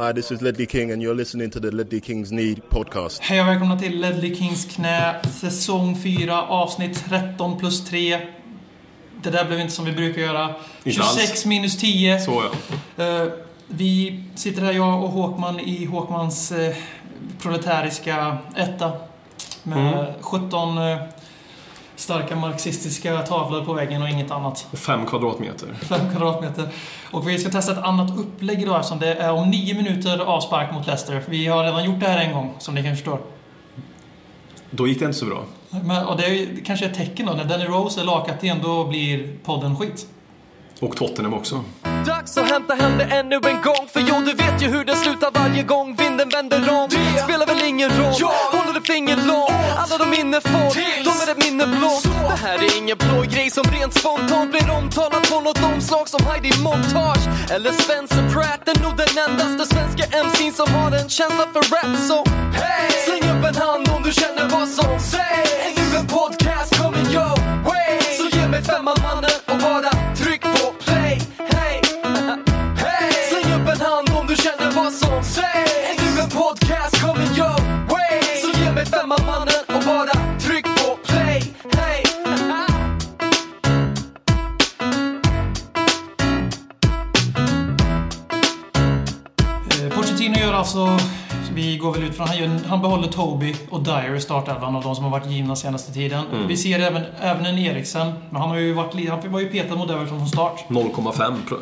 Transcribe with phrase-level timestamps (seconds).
[0.00, 3.22] Hi, this is Ledley King and you're listening to the Ledley Kings Need podcast.
[3.22, 8.20] Hej och välkomna till Ledley Kings knä, säsong 4, avsnitt 13 plus 3.
[9.22, 10.48] Det där blev inte som vi brukar göra.
[10.84, 11.46] Inte 26 alls.
[11.46, 12.20] minus 10.
[12.20, 12.42] Så
[12.96, 13.04] ja.
[13.04, 13.28] Eh,
[13.68, 16.74] vi sitter här, jag och Håkman, i Håkmans eh,
[17.42, 18.92] proletäriska etta.
[19.62, 20.12] Med Mm.
[20.20, 20.98] 17 eh,
[22.00, 24.66] starka marxistiska tavlor på väggen och inget annat.
[24.72, 25.68] Fem kvadratmeter.
[25.80, 26.68] 5 kvadratmeter.
[27.10, 30.72] Och vi ska testa ett annat upplägg idag eftersom det är om 9 minuter avspark
[30.72, 31.22] mot Leicester.
[31.28, 33.20] Vi har redan gjort det här en gång, som ni kanske förstår.
[34.70, 35.44] Då gick det inte så bra.
[35.70, 37.32] Men, och det är ju kanske ett tecken då.
[37.32, 40.06] När Danny Rose är lagkapten, då blir podden skit.
[40.80, 41.64] Och Tottenham också.
[42.06, 44.96] Dags att hämta hem det ännu en gång För jo, du vet ju hur det
[44.96, 48.14] slutar varje gång vinden vänder om Det spelar väl ingen roll,
[48.52, 50.70] håller du finger långt Alla de minne får,
[51.30, 55.40] ett minne blått Det här är ingen blå grej som rent spontant blir omtalat på
[55.40, 57.24] något omslag som Heidi Montage.
[57.50, 61.96] Eller Spencer Pratt är nog den endaste svenska MC'n som har en känsla för rap.
[62.08, 62.18] Så
[62.60, 62.90] hey!
[63.06, 65.52] släng upp en hand om du känner vad som sägs.
[65.66, 67.34] Är nu en podcast coming your
[67.68, 71.14] way Så ge mig femman mannen och bara tryck på play.
[71.54, 71.76] Hey!
[72.84, 73.12] Hey!
[73.30, 75.72] Släng upp en hand om du känner vad som sägs.
[75.90, 77.58] Är nu en podcast coming your
[77.92, 79.59] way Så ge mig femman mannen
[90.20, 90.98] Pochettino gör alltså...
[91.54, 92.28] Vi går väl ut från...
[92.28, 95.56] Han, gör, han behåller Toby och Dyer i startelvan av de som har varit givna
[95.56, 96.24] senaste tiden.
[96.32, 96.46] Mm.
[96.48, 98.12] Vi ser även, även en Eriksen.
[98.30, 100.64] Men han, har ju varit, han var ju petad mot Everton från start.
[100.68, 101.58] 0,5 pro-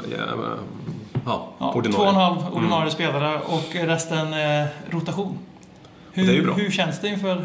[1.27, 1.93] ja, ja, ordinarie.
[1.93, 5.39] två och en halv ordinarie spelare och resten eh, rotation.
[6.13, 6.55] Hur, Det är ju bra.
[6.55, 7.37] hur känns det inför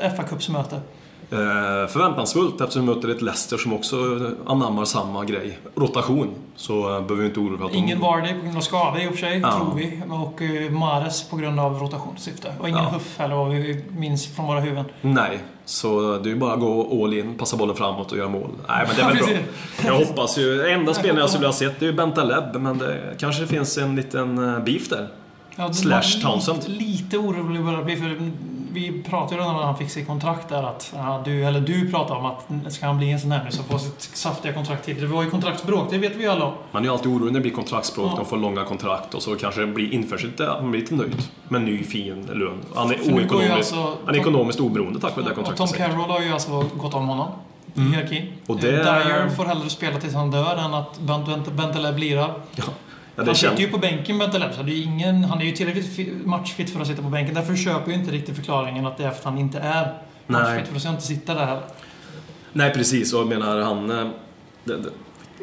[0.00, 0.80] eh, ett fa cupsmöte Eh,
[1.88, 3.96] förväntansfullt eftersom vi möter ett Leicester som också
[4.46, 5.58] anammar samma grej.
[5.74, 6.30] Rotation.
[6.56, 8.04] Så eh, behöver vi inte oroa för att Ingen de...
[8.06, 9.52] Vardy på grund av skada i och för sig, Ja.
[9.56, 10.02] tror vi.
[10.10, 12.54] Och eh, Mares på grund av rotationssyfte.
[12.60, 12.90] Och ingen Ja.
[12.90, 14.84] Huff eller vad vi minns från våra huvuden.
[15.02, 15.38] Nej.
[15.64, 18.50] Så det är ju bara att gå all in, passa bollen framåt och göra mål.
[18.68, 19.34] Nej, men det är väl
[19.82, 19.90] bra.
[19.98, 20.66] Jag hoppas ju...
[20.70, 24.54] Enda spelaren jag skulle ha sett är ju Bentaleb, men det kanske finns en liten
[24.54, 25.08] eh, beef där.
[25.56, 26.58] Ja, Slash Townsend.
[26.68, 28.30] Lite, lite orolig börjar bli för
[28.72, 31.90] vi pratade ju om när han fick sitt kontrakt där att, ja, du, eller du
[31.90, 34.84] pratade om att ska han bli en sån här nu så får sitt saftiga kontrakt
[34.84, 35.00] till.
[35.00, 36.52] Det var ju kontraktsbråk, det vet vi ju alla.
[36.72, 38.16] Man är ju alltid orolig när det blir kontraktsspråk, Ja.
[38.16, 41.22] de får långa kontrakt och så kanske det blir införs lite, man blir lite nöjd
[41.48, 42.58] med en ny fin lön.
[42.74, 45.56] Han är, alltså- han är ekonomiskt oberoende tack vare det kontraktet.
[45.68, 45.76] Tom.
[45.76, 47.28] Carroll har ju alltså gått om honom
[47.74, 48.22] i hierarkin.
[48.22, 48.32] Mm.
[48.46, 52.32] Och det- Dyer får hellre spela tills han dör än att Bent- Bent- Bentaleb lirar.
[52.56, 52.64] Ja,
[53.16, 54.18] ja, han sitter ju på bänken
[54.72, 57.34] är ingen, han är ju tillräckligt fi- matchfit för att sitta på bänken.
[57.34, 60.68] Därför köper jag inte riktigt förklaringen att det är för att han inte är matchfit
[60.68, 61.60] för att inte sitta där.
[62.52, 63.90] Nej precis, och jag menar han...
[63.90, 64.06] eh,
[64.64, 64.88] Det, det,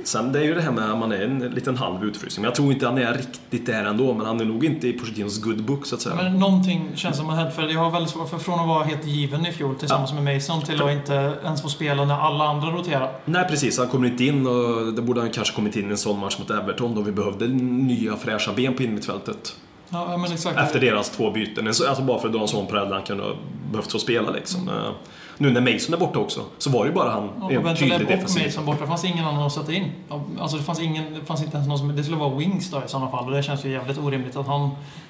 [0.08, 2.42] sen det är ju det här med att man är en liten halv utfrysning.
[2.42, 4.94] Men jag tror inte han är riktigt där ändå, men han är nog inte i
[4.94, 6.16] Pochettinos good book så att säga.
[6.16, 7.56] Men någonting känns som har hänt.
[7.56, 10.36] För jag har väldigt svårt för från att vara helt given i fjol tillsammans med
[10.36, 13.12] Mason till att inte ens få spela när alla andra roterar.
[13.26, 15.98] Nej precis, han kommer inte in och det borde han kanske kommit in i en
[15.98, 19.56] sån match mot Everton då vi behövde nya fräscha ben på innermittfältet.
[19.90, 20.60] Ja, men exakt.
[20.60, 21.68] Efter deras två byten.
[21.68, 23.32] Alltså bara för att dra en sån parallell han kunde ha
[23.72, 24.70] behövt få spela liksom.
[24.70, 24.92] Eh,
[25.38, 28.08] Nu när Mason är borta också, så var det ju bara han Ja, en tydlig
[28.08, 28.46] defensiv.
[28.46, 28.82] Mason borta.
[28.82, 29.92] Det fanns ingen annan att sätta in.
[30.40, 31.96] Alltså det fanns, ingen, det fanns inte ens någon som...
[31.96, 33.26] Det skulle vara Wings då i sådana fall.
[33.26, 34.70] Och det känns ju jävligt orimligt att han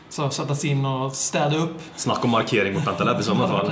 [0.10, 1.82] ska sättas in och städa upp.
[1.96, 3.72] Snack om markering mot Bentaleb i sådana fall.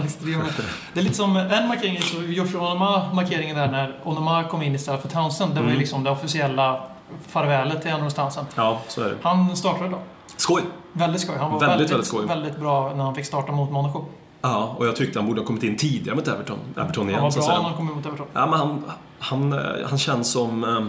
[0.94, 5.02] Det är lite som en markering, så Joshua Onoma-markeringen där när Onoma kom in istället
[5.02, 5.52] för Townsend.
[5.52, 5.80] Det var ju Mm.
[5.80, 6.82] liksom det officiella
[7.28, 8.48] farvälet till Andrews Townsend.
[8.56, 9.16] Ja, så är det.
[9.22, 9.98] Han startade då.
[10.38, 10.62] Skoj!
[10.94, 11.36] Väldigt skoj.
[11.40, 12.26] Han var Väldigt, väldigt, väldigt skoj.
[12.26, 14.06] väldigt bra när han fick starta mot Monaco.
[14.48, 16.58] Ja, och jag tyckte han borde ha kommit in tidigare mot Everton.
[16.78, 18.28] Everton igen, Han var bra när han kom emot Everton.
[18.34, 18.84] Ja, men han,
[19.20, 20.64] han, eh, han känns som...
[20.64, 20.86] eh,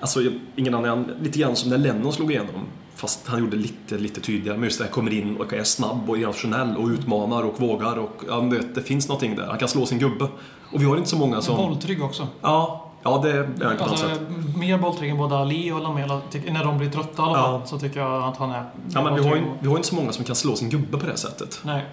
[0.00, 0.20] Alltså,
[0.56, 2.64] ingen annan, han- lite grann som när Lennon slog igenom.
[2.94, 4.56] Fast han gjorde lite, lite tydligare.
[4.58, 7.98] Men just det här, kommer in och är snabb och irrationell och utmanar och vågar
[7.98, 9.46] och men vet, det finns någonting där.
[9.46, 10.24] Han kan slå sin gubbe.
[10.72, 11.56] Och vi har inte så många som...
[11.56, 12.28] Bolltrygg också.
[12.40, 14.20] Ja, ja det är han på något Alltså, sätt.
[14.56, 16.20] mer bolltrygg än både Ali och Lamela.
[16.50, 17.66] När de blir trötta i alla fall, Ja.
[17.66, 18.64] så tycker jag att han är...
[18.94, 20.98] Ja, men vi har, ju, vi har inte så många som kan slå sin gubbe
[20.98, 21.60] på det sättet.
[21.64, 21.84] Nej.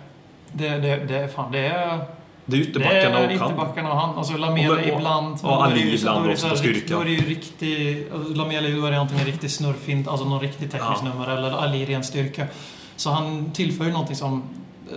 [0.54, 2.00] Det, det, det är fan, det är...
[2.46, 3.52] Det är Det ytterbackarna är och han.
[3.52, 4.18] ytterbackarna och han.
[4.18, 5.38] Alltså Lamela ibland.
[5.44, 6.94] och är Ali det ibland är det också på styrka.
[6.96, 8.08] Då är det ju riktig...
[8.14, 11.10] alltså, Lamela då är det antingen riktig snurrfint, alltså någon riktig teknisk Ja.
[11.10, 12.48] nummer, eller Ali ren styrka.
[12.96, 14.44] Så han tillför ju någonting som...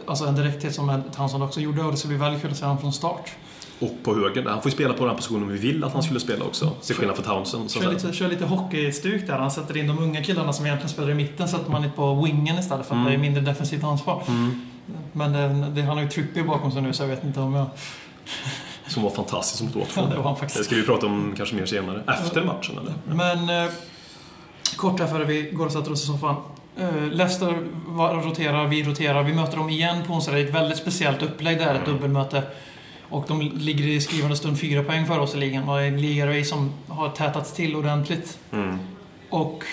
[0.07, 2.65] Alltså en direkthet som Townsend också gjorde och det ska bli väldigt kul att se
[2.65, 3.31] honom från start.
[3.81, 4.45] Och på höger.
[4.49, 6.71] Han får ju spela på den här positionen vi vill att han skulle spela också.
[6.71, 7.71] Till skillnad från Townsend.
[7.71, 9.39] Så Kör lite, kör lite hockeystuk där.
[9.39, 12.15] Han sätter in de unga killarna som egentligen spelar i mitten, sätter man inte på
[12.15, 13.05] wingen istället för att Mm.
[13.13, 14.23] det är mindre defensivt ansvar.
[14.29, 14.61] Mm.
[15.13, 17.55] Men det, det, han har ju Trippier bakom sig nu så jag vet inte om
[17.55, 17.67] jag...
[18.87, 19.93] Som var fantastisk mot.
[19.97, 20.65] Ja, det var han Det faktiskt.
[20.65, 22.03] ska vi prata om kanske mer senare.
[22.07, 22.95] Efter matchen eller?
[23.15, 23.65] Men...
[23.65, 23.71] Eh,
[24.77, 26.37] kort här före vi går och sätter oss i soffan.
[26.77, 27.59] Eh, Leicester
[28.25, 29.23] roterar, vi roterar.
[29.23, 30.33] Vi möter dem igen på onsdag.
[30.33, 32.43] Det är ett väldigt speciellt upplägg där, ett dubbelmöte.
[33.09, 35.69] Och de ligger i skrivande stund fyra poäng för oss i ligan.
[35.69, 38.39] Och det är en ligarace som har tätats till ordentligt.
[38.53, 38.79] Mm.
[39.31, 39.65] Och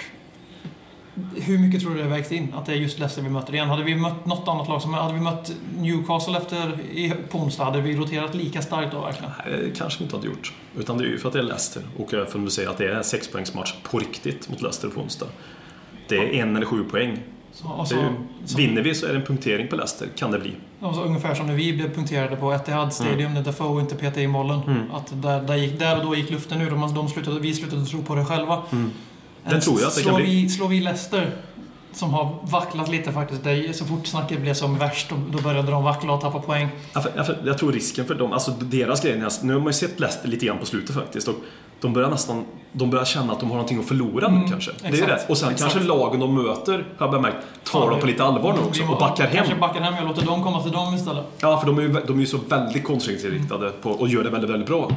[1.35, 2.53] hur mycket tror du det vägs in?
[2.53, 3.69] Att det är just Leicester vi möter igen?
[3.69, 4.93] Hade vi mött något annat lag som...
[4.93, 9.31] Hade vi mött Newcastle efter, i, på onsdag, hade vi roterat lika starkt då verkligen?
[9.45, 10.53] Nej, kanske vi inte hade gjort.
[10.77, 11.83] Utan det är ju för att det är Leicester.
[11.97, 15.01] Och för att du säger att det är en sexpoängsmatch på riktigt mot Leicester på
[15.01, 15.27] onsdag.
[16.07, 17.17] Det är en eller sju poäng.
[17.53, 18.09] Så, och så, är ju,
[18.45, 20.55] så, vinner vi så är det en punktering på Leicester, kan det bli.
[20.79, 24.23] och så ungefär som när vi blev punkterade på Etihad Stadium när Defoe inte petade
[24.23, 24.61] in bollen.
[24.67, 24.91] Mm.
[24.91, 26.69] Att där, där, gick, där och då gick luften ur.
[26.69, 28.61] De, de slutade, vi slutade tro på det själva.
[28.71, 28.91] Mm.
[29.49, 30.41] Det tror jag att det slår kan bli.
[30.41, 31.31] Vi, slår vi Leicester,
[31.93, 33.43] som har vacklat lite faktiskt.
[33.43, 36.69] Det, så fort snacket blev som värst, då, då började de vackla och tappa poäng.
[36.93, 39.67] Ja, för, ja, för jag tror risken för dem, alltså deras grej, nu har man
[39.67, 41.27] ju sett Leicester lite grann på slutet faktiskt.
[41.27, 41.35] Och
[41.81, 44.71] de börjar nästan, de börjar känna att de har någonting att förlora nu Mm, kanske.
[44.81, 45.31] Det är exakt, det.
[45.31, 45.73] Och sen exakt.
[45.73, 48.99] kanske lagen de möter, har jag märkt, tar dem på lite allvar nu också och
[48.99, 49.35] backar hem.
[49.35, 51.25] Kanske backar hem och låter dem komma till dem istället.
[51.39, 54.29] Ja, för de är ju, de är ju så väldigt konstruktionsinriktade på, och gör det
[54.29, 54.91] väldigt, väldigt bra.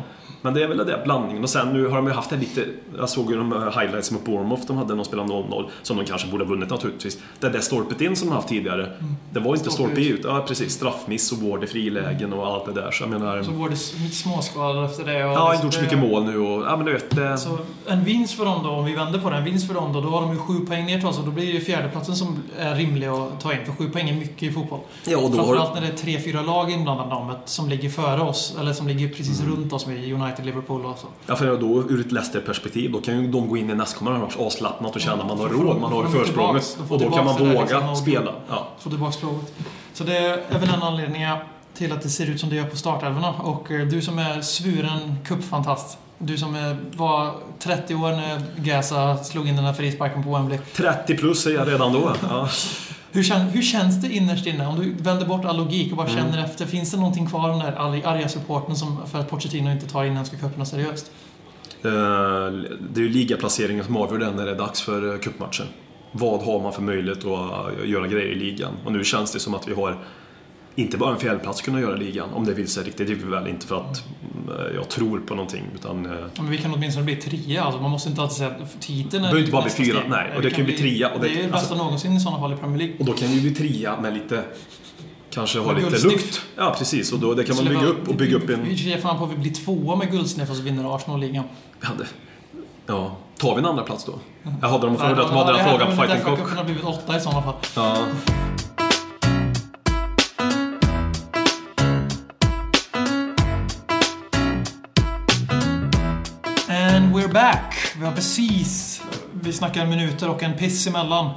[0.44, 1.42] Men det är väl det blandningen.
[1.42, 2.64] Och sen nu har de ju haft det lite...
[2.98, 5.64] Jag såg ju de här highlights mot Bournemouth de hade när de spelade 0-0.
[5.82, 7.18] Som de kanske borde ha vunnit naturligtvis.
[7.40, 8.88] Det där stolpet in som de haft tidigare.
[9.30, 10.20] Det var inte Stolpe ut.
[10.24, 10.72] Ja, precis.
[10.74, 12.90] Straffmiss och Ward i frilägen och allt det där.
[12.90, 13.42] Så jag menar...
[13.42, 15.24] Så går det s- småskador efter det.
[15.24, 16.64] Och Ja, inte gjort så mycket mål nu och...
[16.66, 17.10] Ja, men du vet.
[17.16, 19.74] Det, Så en vinst för dem då, om vi vänder på det, en vinst för
[19.74, 21.52] dem då, då har de ju sju poäng ner till oss och då blir det
[21.52, 23.58] ju fjärdeplatsen som är rimlig att ta in.
[23.66, 24.80] För sju poäng är mycket i fotboll.
[25.06, 27.90] ja, och då har Framförallt när det är tre, fyra lag inblandade om som ligger
[27.90, 29.56] före oss, eller som ligger precis Mm.
[29.56, 31.06] runt oss med United, Liverpool och så.
[31.26, 34.36] Ja, för då ur ett Leicester-perspektiv, då kan ju de gå in i nästkommande match
[34.38, 36.78] avslappnat och känna att man har råd, man har försprånget.
[36.88, 38.32] Och då kan man våga liksom spela.
[38.48, 38.68] Ja.
[38.78, 39.54] Få tillbaka fråget.
[39.92, 41.26] Så det är väl en anledning
[41.74, 43.32] till att det ser ut som det gör på startelvorna.
[43.32, 45.98] Och eh, du som är svuren cupfantast.
[46.18, 50.58] Du som är, var 30 år när Gaza slog in den här frisparken på Wembley.
[50.76, 52.12] 30 plus är jag redan då.
[52.28, 52.48] Ja.
[53.14, 54.66] Hur, kän, hur känns det innerst inne?
[54.66, 56.22] Om du vänder bort all logik och bara Mm.
[56.24, 56.66] känner efter.
[56.66, 59.86] Finns det någonting kvar av den där arg- arga supporten som, för att Pochettino inte
[59.86, 61.10] tar inhemska cuperna seriöst?
[61.82, 61.90] Eh,
[62.90, 65.66] Det är ju ligaplaceringen som avgör den när det är dags för eh, cupmatchen.
[66.12, 67.24] Vad har man för möjlighet att
[67.80, 68.72] eh, göra grejer i ligan?
[68.84, 69.98] Och nu känns det som att vi har
[70.76, 73.08] inte bara en fjärdeplats kunna göra ligan, om det vill sig riktigt.
[73.08, 74.04] Det vi väl inte för att
[74.48, 76.06] mm, jag tror på någonting, utan...
[76.06, 77.64] eh, Men vi kan åtminstone bli trea.
[77.64, 79.98] Alltså man måste inte alltid säga att titeln Det är behöver inte bara bli fyra,
[79.98, 80.10] steg.
[80.10, 80.32] nej.
[80.36, 82.12] Och det kan ju bli trea, och det, det- är ju det bästa alltså- någonsin
[82.16, 82.96] i sådana fall i Premier League.
[82.98, 84.44] Och då kan vi bli trea med lite...
[85.30, 86.12] Kanske ha lite guldsnitt.
[86.12, 86.42] lukt.
[86.56, 87.12] Ja, precis.
[87.12, 88.64] Och då, det kan man bygga upp och bygga upp en...
[88.64, 91.44] Vi ger fan på att vi blir tvåa med guldsnitt och så vinner Arsenal-ligan.
[91.80, 92.06] Ja, det-
[92.86, 94.12] Ja, tar vi en andra plats då?
[94.60, 96.48] Jag hade de frågat, de hade det en här fråga på Fighting Cock.
[96.48, 97.54] kunna blivit åtta i sådana fall.
[97.76, 97.96] Ja.
[107.34, 107.74] Back.
[107.98, 109.02] Vi har precis,
[109.42, 111.30] vi snackar minuter och en piss emellan,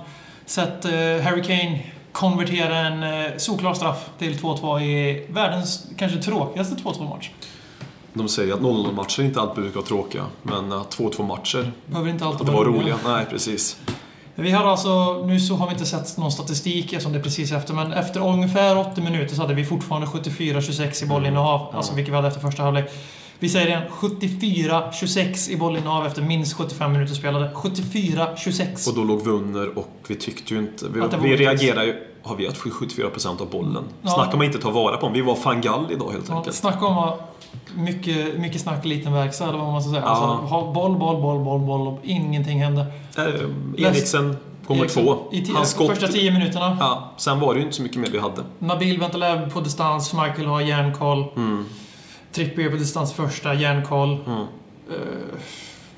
[0.45, 6.75] sett eh, Harry Kane konvertera en uh, solklar straff till 2-2 i världens kanske tråkigaste
[6.75, 7.31] 2-2-match.
[8.13, 12.09] De säger att 0-0 matcher inte alltid brukar vara tråkiga, men att 2-2 matcher, Behöver
[12.09, 12.97] inte alltid att det var roliga.
[13.05, 13.77] Nej, precis.
[14.35, 17.51] Vi har alltså, nu så har vi inte sett någon statistik eftersom det är precis
[17.51, 21.75] efter, men efter ungefär 80 minuter så hade vi fortfarande 74-26 i bollinnehav.
[21.75, 22.91] Alltså vilket vi hade efter första halvlek.
[23.39, 27.51] Vi säger igen, 74-26 i bollinnehav efter minst 75 minuter spelade.
[27.53, 28.89] 74-26.
[28.89, 30.85] Och då låg vi under och vi tyckte ju inte...
[30.89, 32.03] Vi, Att vi reagerade ju...
[32.23, 33.83] Har vi haft 74% av bollen?
[34.01, 34.09] Ja.
[34.09, 35.13] Snackar man inte ta vara på dem.
[35.13, 36.55] Vi var fangall idag helt Ja, enkelt.
[36.55, 37.19] snacka om att
[37.75, 40.01] mycket, mycket snack, liten verkstad, eller vad man ska säga.
[40.05, 40.09] Ja.
[40.09, 42.85] Alltså, boll, boll, boll, boll, boll och ingenting hände.
[43.17, 43.23] Eh,
[43.87, 45.17] Eriksen kommer Eriksen, två.
[45.31, 45.87] I Hans skott...
[45.89, 46.77] första 10 minuterna.
[46.79, 48.43] Ja, sen var det ju inte så mycket mer vi hade.
[48.59, 51.25] Nabil Bentaleb på distans, Michael har järnkoll.
[51.35, 51.65] Mm.
[52.31, 54.19] Trippier på distans första, järnkoll.
[54.25, 54.37] Mm.
[54.39, 54.45] Uh,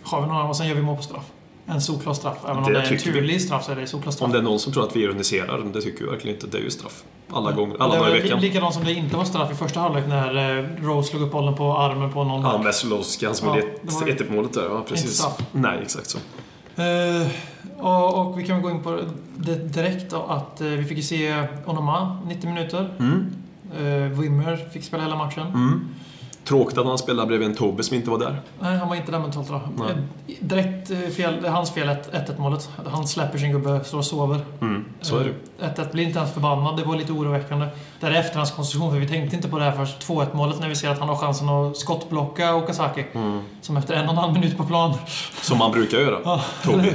[0.04, 1.26] har vi några, och sen gör vi mål på straff.
[1.66, 2.38] En solklar straff.
[2.46, 3.20] Även om Det det är en tycker vi.
[3.20, 4.26] turlig straff så är det solklar straff.
[4.26, 6.48] Om det är någon som tror att vi ironiserar, det tycker vi verkligen inte.
[6.48, 7.04] Det är ju straff.
[7.32, 8.40] Alla gånger, alla det dagar i veckan.
[8.40, 11.32] li- likadant som det inte var straff i första halvlek när eh, Rose slog upp
[11.32, 12.42] bollen på armen på någon.
[12.42, 14.66] Ja, Veselowski, han som Ja, gjorde det var- 1 målet där.
[14.70, 15.18] Ja, precis.
[15.18, 15.38] straff.
[15.52, 16.18] Nej, exakt så.
[16.82, 17.28] Eh,
[17.78, 19.00] och, och vi kan gå in på
[19.38, 22.96] det direkt då, att eh, vi fick ju se Onoma 90 minuter.
[23.00, 23.34] Mm.
[23.82, 25.48] Uh, Wimmer fick spela hela matchen.
[25.48, 25.90] Mm.
[26.50, 28.42] Tråkigt att han spelar bredvid en Tobbe som inte var där.
[28.60, 29.50] Nej, han var inte där mentalt.
[29.50, 29.98] Eh,
[30.40, 32.70] Direkt eh, fel, det är hans fel 1-1 målet.
[32.86, 34.40] Han släpper sin gubbe, står och sover.
[34.62, 34.86] Mm.
[35.02, 35.30] Så är det.
[35.30, 37.68] Eh, 1-1 blir inte ens förbannad, det var lite oroväckande.
[38.00, 40.76] Det är efterhandskonstruktion, för vi tänkte inte på det här först 2-1 målet när vi
[40.76, 43.06] ser att han har chansen att skottblocka Okazaki.
[43.14, 43.42] Mm.
[43.62, 44.94] Som efter en och en halv minut på plan.
[45.42, 46.18] Som man brukar göra.
[46.24, 46.42] Ja.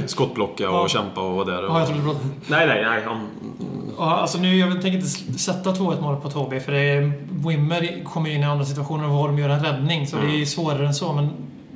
[0.05, 0.87] Skottblocka och Ja.
[0.87, 1.53] kämpa och vara där.
[1.53, 1.87] Ja, jag Och...
[1.87, 2.15] trodde det var...
[2.47, 3.03] Nej, nej, nej.
[3.05, 3.27] Han...
[3.97, 7.13] Ja, alltså nu, jag tänker inte sätta 2-1 målet på Toby för det är,
[7.49, 10.07] Wimmer kommer in i andra situationer och Holm gör en räddning.
[10.07, 11.29] Så det är svårare än så, men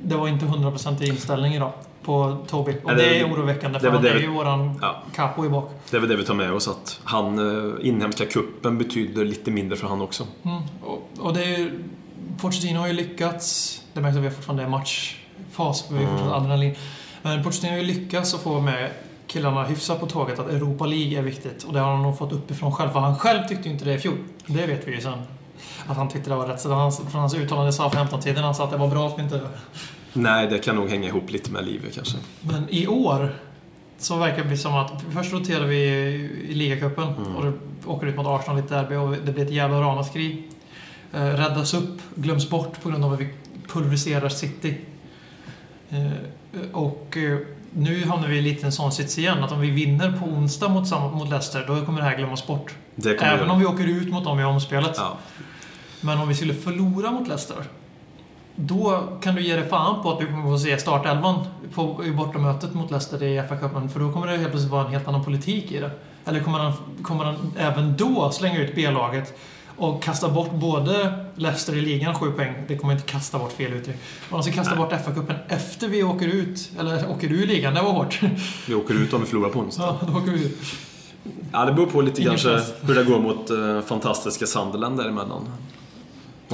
[0.04, 1.72] det var inte 100% i inställning idag.
[2.02, 2.76] På Toby.
[2.84, 5.02] Och det, det- är oroväckande det för är väl han det är ju våran Ja.
[5.14, 5.70] capo i bak.
[5.90, 7.38] Det är väl det vi tar med oss att han,
[7.78, 10.26] eh, inhemska kuppen betyder lite mindre för han också.
[10.42, 10.62] Mm.
[10.82, 11.82] Och, och det är ju...
[12.40, 13.80] Pochettino har ju lyckats.
[13.92, 15.86] Det märks att vi har fortfarande en matchfas.
[15.90, 16.10] Vi har Mm.
[16.18, 16.74] fortfarande adrenalin.
[17.22, 18.90] Men Pochettino har ju lyckats att få med
[19.26, 21.64] killarna hyfsat på tåget att Europa League är viktigt.
[21.64, 22.90] Och det har han nog fått uppifrån själv.
[22.90, 24.16] För han själv tyckte ju inte det i fjol.
[24.46, 25.18] Det vet vi ju sen.
[25.86, 26.60] Att han tyckte det var rätt.
[26.60, 29.22] Så hans, från hans uttalande i SA-15-tiden han sa att det var bra att vi
[29.22, 29.40] inte...
[30.12, 32.16] Nej, det kan nog hänga ihop lite med livet kanske.
[32.40, 33.34] Men i år
[33.98, 35.76] så verkar det som att först roterar vi
[36.48, 37.36] i ligacupen Mm.
[37.36, 37.52] och det
[37.86, 40.42] åker ut mot Arsenal i ett derby och det blir ett jävla ramaskri.
[41.12, 43.28] Eh, räddas upp, glöms bort på grund av att vi
[43.68, 44.74] pulveriserar City.
[45.90, 46.10] Eh,
[46.72, 47.38] och eh,
[47.72, 50.68] nu hamnar vi lite i en sån sits igen att om vi vinner på onsdag
[50.68, 52.74] mot, mot Leicester då kommer det här glömmas bort.
[53.20, 54.94] Även om vi åker ut mot dem i omspelet.
[54.96, 55.16] Ja.
[56.00, 57.56] Men om vi skulle förlora mot Leicester
[58.60, 62.10] då kan du ge dig fan på att du kommer få se startelvan på, i
[62.10, 63.88] bortamötet mot Leicester i FA-cupen.
[63.88, 65.90] För då kommer det helt plötsligt vara en helt annan politik i det.
[66.24, 69.38] Eller kommer han, kommer han även då slänga ut B-laget
[69.76, 72.54] och kasta bort både Leicester i ligan, 7 poäng.
[72.68, 73.96] Det kommer inte kasta bort fel uttryck.
[74.28, 76.70] Och han ska kasta bort FA-cupen efter vi åker ut.
[76.78, 78.20] Eller åker ur ligan, det var hårt.
[78.68, 79.82] Vi åker ut om vi förlorar på onsdag.
[80.00, 80.58] ja, då åker vi ut.
[81.52, 82.72] Ja, det beror på lite Ingen kanske press.
[82.80, 85.48] hur det går mot eh, fantastiska Sunderland däremellan.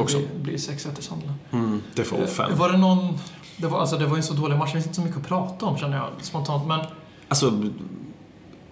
[0.03, 0.19] Också.
[0.19, 1.39] Det blir 6-1 i Sunderland.
[1.53, 2.57] Mm, det får vara fem.
[2.57, 3.19] Var det någon...
[3.57, 5.27] Det var, alltså, det var en så dålig match, det finns inte så mycket att
[5.29, 6.67] prata om känner jag spontant.
[6.67, 6.81] Men
[7.29, 7.53] Alltså,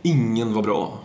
[0.02, 0.98] ingen var bra.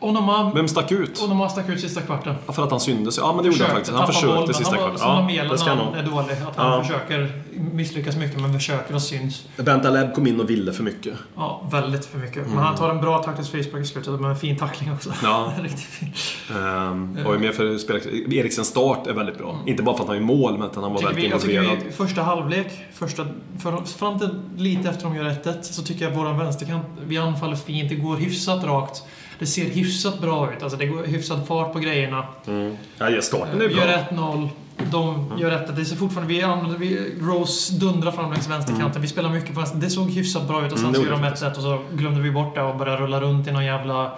[0.00, 1.22] Onoma, Vem stack ut?
[1.22, 2.34] Onoma stack ut sista kvarten.
[2.46, 3.18] Ja, för att han syndes.
[3.18, 3.96] Ja, men det gjorde han faktiskt.
[3.96, 5.34] Han boll, försökte men sista han var, kvarten.
[5.34, 5.96] Ja, det ska han han ha.
[5.96, 6.32] är dålig.
[6.32, 6.82] Att han Ja.
[6.82, 7.42] försöker
[7.72, 9.48] misslyckas mycket, men försöker och syns.
[9.56, 11.14] Bentaleb kom in och ville för mycket.
[11.36, 12.36] Ja, väldigt för mycket.
[12.36, 12.50] Mm.
[12.50, 15.12] Men han tar en bra taktisk frispark i slutet med en fin tackling också.
[15.22, 15.52] Ja.
[15.62, 16.12] Riktigt fin.
[16.56, 18.02] Um, och är med för spelare.
[18.36, 19.58] Eriksens start är väldigt bra.
[19.66, 21.40] Inte bara för att han är mål, men att han var Tycker väldigt vi, jag
[21.40, 21.84] tycker involverad.
[21.86, 23.26] vi, första halvlek, första,
[23.62, 27.56] för, fram till lite efter de gör 1 så tycker jag våran vänsterkant, vi anfaller
[27.56, 29.02] fint, det går hyfsat rakt.
[29.38, 32.26] Det ser hyfsat bra ut, alltså det går hyfsad fart på grejerna.
[32.46, 32.76] Mm.
[32.98, 33.76] Ja, starten är bra.
[33.76, 36.34] gör 1-0, de gör 1 Det ser fortfarande...
[36.34, 36.78] Vi använder...
[36.78, 39.02] Vi, Rose dundrar fram längs vänsterkanten.
[39.02, 39.78] Vi spelar mycket på vänster.
[39.78, 41.62] Det såg hyfsat bra ut och sen Mm, så det gör de gjorde 1 och
[41.62, 44.12] så glömde vi bort det och började rulla runt i någon jävla...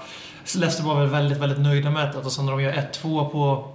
[0.57, 3.69] Leicester var väl väldigt, väldigt nöjda med 1 och sen när de gör 1-2 på...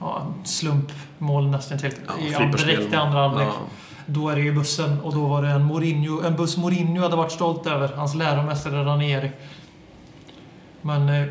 [0.00, 1.92] Ja, slumpmål nästan till.
[2.06, 3.48] Ja, i, direkt i andra halvlek.
[3.48, 3.66] Ja.
[4.06, 7.16] Då är det ju bussen och då var det en Mourinho, en buss Mourinho hade
[7.16, 7.88] varit stolt över.
[7.96, 9.30] Hans läromästare Ranieri.
[10.80, 11.28] Men eh,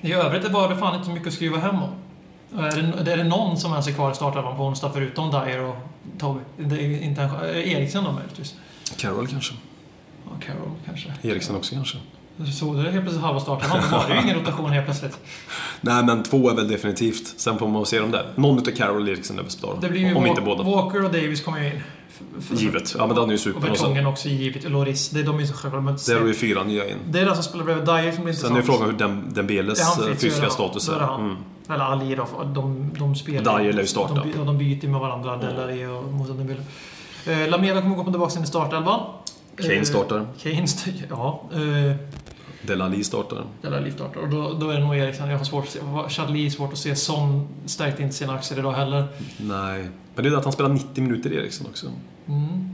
[0.00, 1.90] i övrigt var det fan inte så mycket att skriva hem om.
[2.58, 5.60] Är det, är det någon som ens är kvar i startelvan på onsdag förutom Dyer
[5.60, 5.76] och?
[6.56, 8.54] Det är inte en, eh, Eriksen då möjligtvis?
[8.96, 9.54] Carroll kanske.
[10.24, 11.12] Ja, Carroll kanske.
[11.22, 11.98] Eriksen också kanske.
[12.60, 13.78] Så det är helt plötsligt halva startelvan.
[13.90, 15.18] Då var det ju ingen rotation helt plötsligt.
[15.80, 17.34] Nej, men två är väl definitivt.
[17.40, 18.26] Sen får man se dem där.
[18.34, 19.78] Någon utav Carroll och Eriksen är väl spelare.
[19.80, 20.62] Det blir ju Om inte båda.
[20.62, 21.82] Walker och Davis kommer ju in.
[22.38, 22.94] F- f- Givet.
[22.98, 23.70] Ja, men den är ju super.
[23.70, 24.70] Och så, Vertongen också givet.
[24.70, 25.08] Loris.
[25.10, 25.80] Det är de är ju så själva.
[25.80, 26.96] Men där har vi fyra nya in.
[27.08, 28.66] det är den som spelar bredvid Dyer som blir Sen är intressant.
[28.78, 31.14] frågan hur Dem- Dembeles eh, fysiska status är.
[31.14, 31.36] Mm.
[31.68, 32.26] Eller Ali då.
[32.26, 34.14] för De, de spelar Dyer lär ju starta.
[34.14, 35.36] De, och de byter med varandra.
[35.36, 36.60] Delary och Moussa Dembele.
[37.26, 39.00] Eh, Lamela kommer gå på tillbaka in i startelvan.
[39.56, 40.26] Kane Eh, startar.
[40.42, 40.66] Kane
[41.10, 41.42] ja.
[42.62, 43.44] Delali startar.
[43.62, 44.20] Delary startar.
[44.20, 45.30] Och då, då är det nog Eriksson.
[45.30, 45.78] Jag har svårt att se.
[46.08, 46.96] Chadli är svårt att se.
[46.96, 49.04] Son stärkte inte sina aktier idag heller.
[49.36, 49.88] Nej.
[50.14, 51.86] Men det är det att han spelar 90 minuter Eriksson också.
[52.28, 52.68] Mm.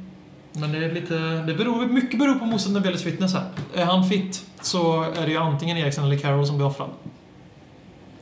[0.53, 1.15] Men det är lite...
[1.47, 3.45] Det beror, mycket beror på Moussa Dembeles fitness här.
[3.75, 6.91] Är han fit så är det ju antingen Eriksson eller Carroll som blir offrad.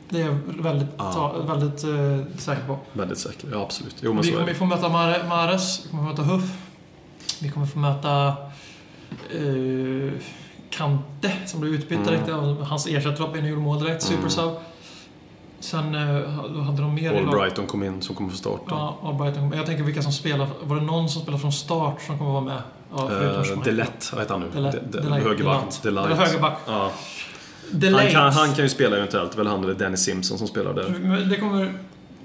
[0.09, 1.11] Det är jag väldigt, Ja.
[1.13, 2.79] ta, väldigt eh, säker på.
[2.93, 3.49] Väldigt säker.
[3.51, 3.95] Ja, absolut.
[4.01, 6.51] Jo, men Vi kommer få möta Mare- Mares, vi kommer få möta Huff.
[7.41, 8.27] Vi kommer få möta
[9.33, 10.13] eh,
[10.69, 12.05] Kante som blev utbytt Mm.
[12.05, 12.29] direkt.
[12.67, 14.09] Hans ersättare och gjorde mål direkt.
[14.09, 14.17] Mm.
[14.21, 14.51] Supersub.
[15.59, 16.21] Sen eh,
[16.53, 17.13] då hade de mer.
[17.13, 18.63] Albrighton kom in som kommer få starta.
[18.67, 19.51] Ja, Albrighton.
[19.55, 20.47] Jag tänker vilka som spelar.
[20.63, 22.61] Var det någon som spelar från start som kommer vara med?
[22.91, 23.63] Ja, förutom Uh.
[23.63, 24.47] Delett, heter han nu?
[25.09, 25.37] Högerback.
[25.37, 25.83] Delett.
[25.83, 26.05] Delight.
[26.07, 26.57] Eller högerback.
[26.67, 26.91] Ja.
[27.97, 29.35] Han, kan, han kan ju spela eventuellt.
[29.37, 30.95] Väl han eller Dennis Simpson som spelar där.
[31.01, 31.73] Men Det kommer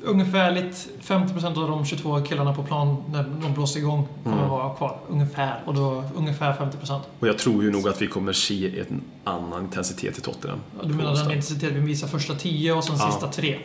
[0.05, 4.49] ungefärligt 50% av de 22 killarna på plan när de blåser igång kommer Mm.
[4.51, 4.99] vara kvar.
[5.09, 5.63] Ungefär.
[5.67, 7.01] Och då ungefär 50%.
[7.21, 10.59] Och jag tror ju nog att vi kommer se en annan intensitet i Tottenham.
[10.81, 13.11] Ja, Du menar den intensitet vi visar första 10 och sen Ja.
[13.11, 13.59] sista 3?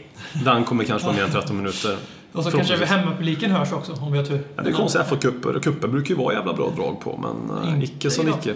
[0.46, 1.98] Den kommer kanske vara mer än 13 minuter.
[2.34, 4.44] Och så kanske hemmapubliken hörs också om vi har tur.
[4.56, 5.60] Ja, det är konstigt, FA-cuper.
[5.60, 8.54] Cuper brukar ju vara jävla bra drag på, men uh, Inte icke som icke.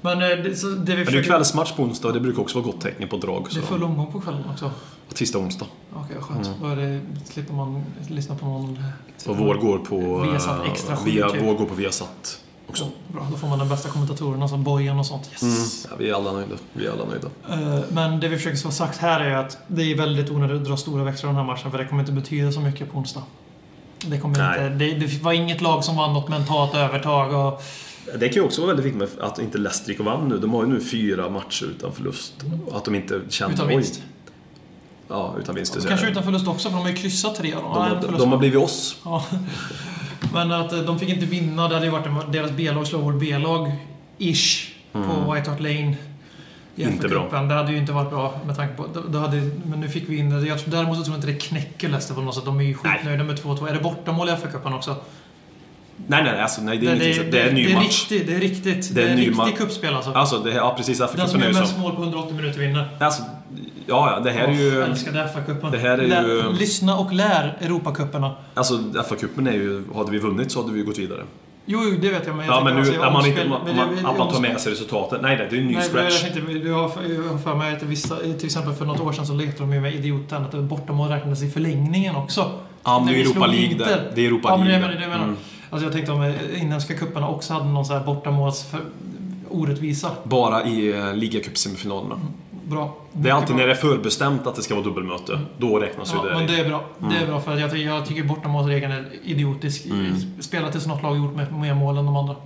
[0.00, 2.42] Men eh, det, så det vi Men det är kvällsmatch på onsdag och det brukar
[2.42, 3.46] också vara gott tecken på drag.
[3.50, 3.66] Det är Så.
[3.66, 4.70] full omgång på kvällen också.
[5.14, 5.66] Tisdag och onsdag.
[5.94, 6.50] Okej, vad skönt.
[6.60, 6.70] Mm.
[6.70, 8.82] Är det, slipper man lyssna på någon...
[9.26, 10.18] Och vår går på...
[10.18, 11.42] Viasat eh, extra via, typ.
[11.42, 12.40] Vår går på Viasat
[12.70, 12.88] också.
[13.08, 15.28] Bra, då får man den bästa kommentatorerna som Bojan och sånt.
[15.32, 15.42] Yes!
[15.42, 15.56] Mm.
[15.90, 16.54] Ja, vi är alla nöjda.
[16.72, 17.28] Vi är alla nöjda.
[17.50, 20.64] Eh, Men det vi försöker få sagt här är att det är väldigt onödigt att
[20.64, 22.98] dra stora växlar av den här matchen för det kommer inte betyda så mycket på
[22.98, 23.22] onsdag.
[24.06, 24.66] Det, kommer Nej.
[24.66, 27.34] inte, det, det var inget lag som vann något mentalt övertag.
[27.46, 27.62] Och,
[28.18, 30.38] Det kan ju också vara väldigt viktigt med att inte Leicester gick och vann nu.
[30.38, 32.34] De har ju nu fyra matcher utan förlust.
[32.72, 33.54] Att de inte känner...
[33.54, 34.02] utan oj, vinst.
[35.10, 35.74] Ja, utan vinst.
[35.74, 37.74] det säger Kanske utan förlust också, för de har ju kryssat tre av dem.
[37.74, 38.18] de, Nej, förlust.
[38.18, 38.96] de har blivit oss.
[39.04, 39.24] Ja.
[40.32, 43.20] Men att eh, de fick inte vinna, det hade ju varit deras B-lag slår vårt
[43.20, 43.72] B-lag,
[44.18, 45.96] ish, på White Hart Lane.
[46.76, 46.92] Mm.
[46.92, 47.48] Inte FA-cupen.
[47.48, 48.86] Det hade ju inte varit bra med tanke på...
[49.08, 50.48] Då hade, men nu fick vi in det.
[50.48, 52.44] Jag däremot så tror jag inte det knäcker Leicester på något sätt.
[52.44, 53.68] De är ju skitnöjda med 2-2.
[53.68, 54.96] Är det bortamål i FA-cupen också?
[56.06, 57.84] Nej, nej, alltså, nej det är, ingenting, så- det är en ny det är match.
[58.10, 58.88] Riktigt, det är riktigt.
[58.88, 60.10] Det Det är är, en ny riktigt ma- kuppspel alltså.
[60.12, 60.98] Alltså, det, ja precis.
[61.16, 62.88] Den som är gör mest mål på 180 minuter vinner.
[63.00, 63.22] Alltså,
[63.86, 64.74] ja, ja, det här är ju...
[64.74, 65.70] Jag älskade FA-cupen.
[65.70, 68.32] det här är Lär- ju- Lyssna och lär Europacuperna.
[68.54, 68.74] Alltså,
[69.08, 69.84] FA-cupen är ju...
[69.94, 71.20] Hade vi vunnit så hade vi gått vidare.
[71.66, 72.36] Jo, jo, det vet jag.
[72.36, 73.04] Men jag Ja, men tänker nu...
[73.04, 75.22] alltså, man, omspel- inte, man, man, det- att man tar med sig resultatet.
[75.22, 76.20] Nej, nej, det är en ny Nej, jag scratch.
[76.20, 79.12] tänkte, du har för, jag har för mig att vissa, till exempel för något år
[79.12, 82.50] sedan så lekte de ju med idioten att bortamål räknades i förlängningen också.
[82.84, 84.10] Ja, men det är Europa League där.
[84.14, 85.02] Det är Europa Ja, men det League är det där.
[85.02, 85.24] jag menar.
[85.24, 85.36] Mm.
[85.70, 88.80] Alltså jag tänkte om eh, inhemska kupperna också hade någon så här bortamåls för,
[89.50, 90.10] orättvisa.
[90.24, 92.20] Bara i uh, ligacupsemifinalerna.
[92.64, 92.96] Bra.
[93.12, 95.40] Det är alltid när det är förbestämt att det ska vara dubbelmöte.
[95.58, 96.34] Då räknas Ja, ju det.
[96.38, 96.84] men det är bra.
[96.98, 99.86] Det är bra för jag, ty- jag tycker bortamålsregeln är idiotisk.
[99.86, 100.14] Mm.
[100.40, 102.36] Spela tills något lag gjort med mer mål än de andra.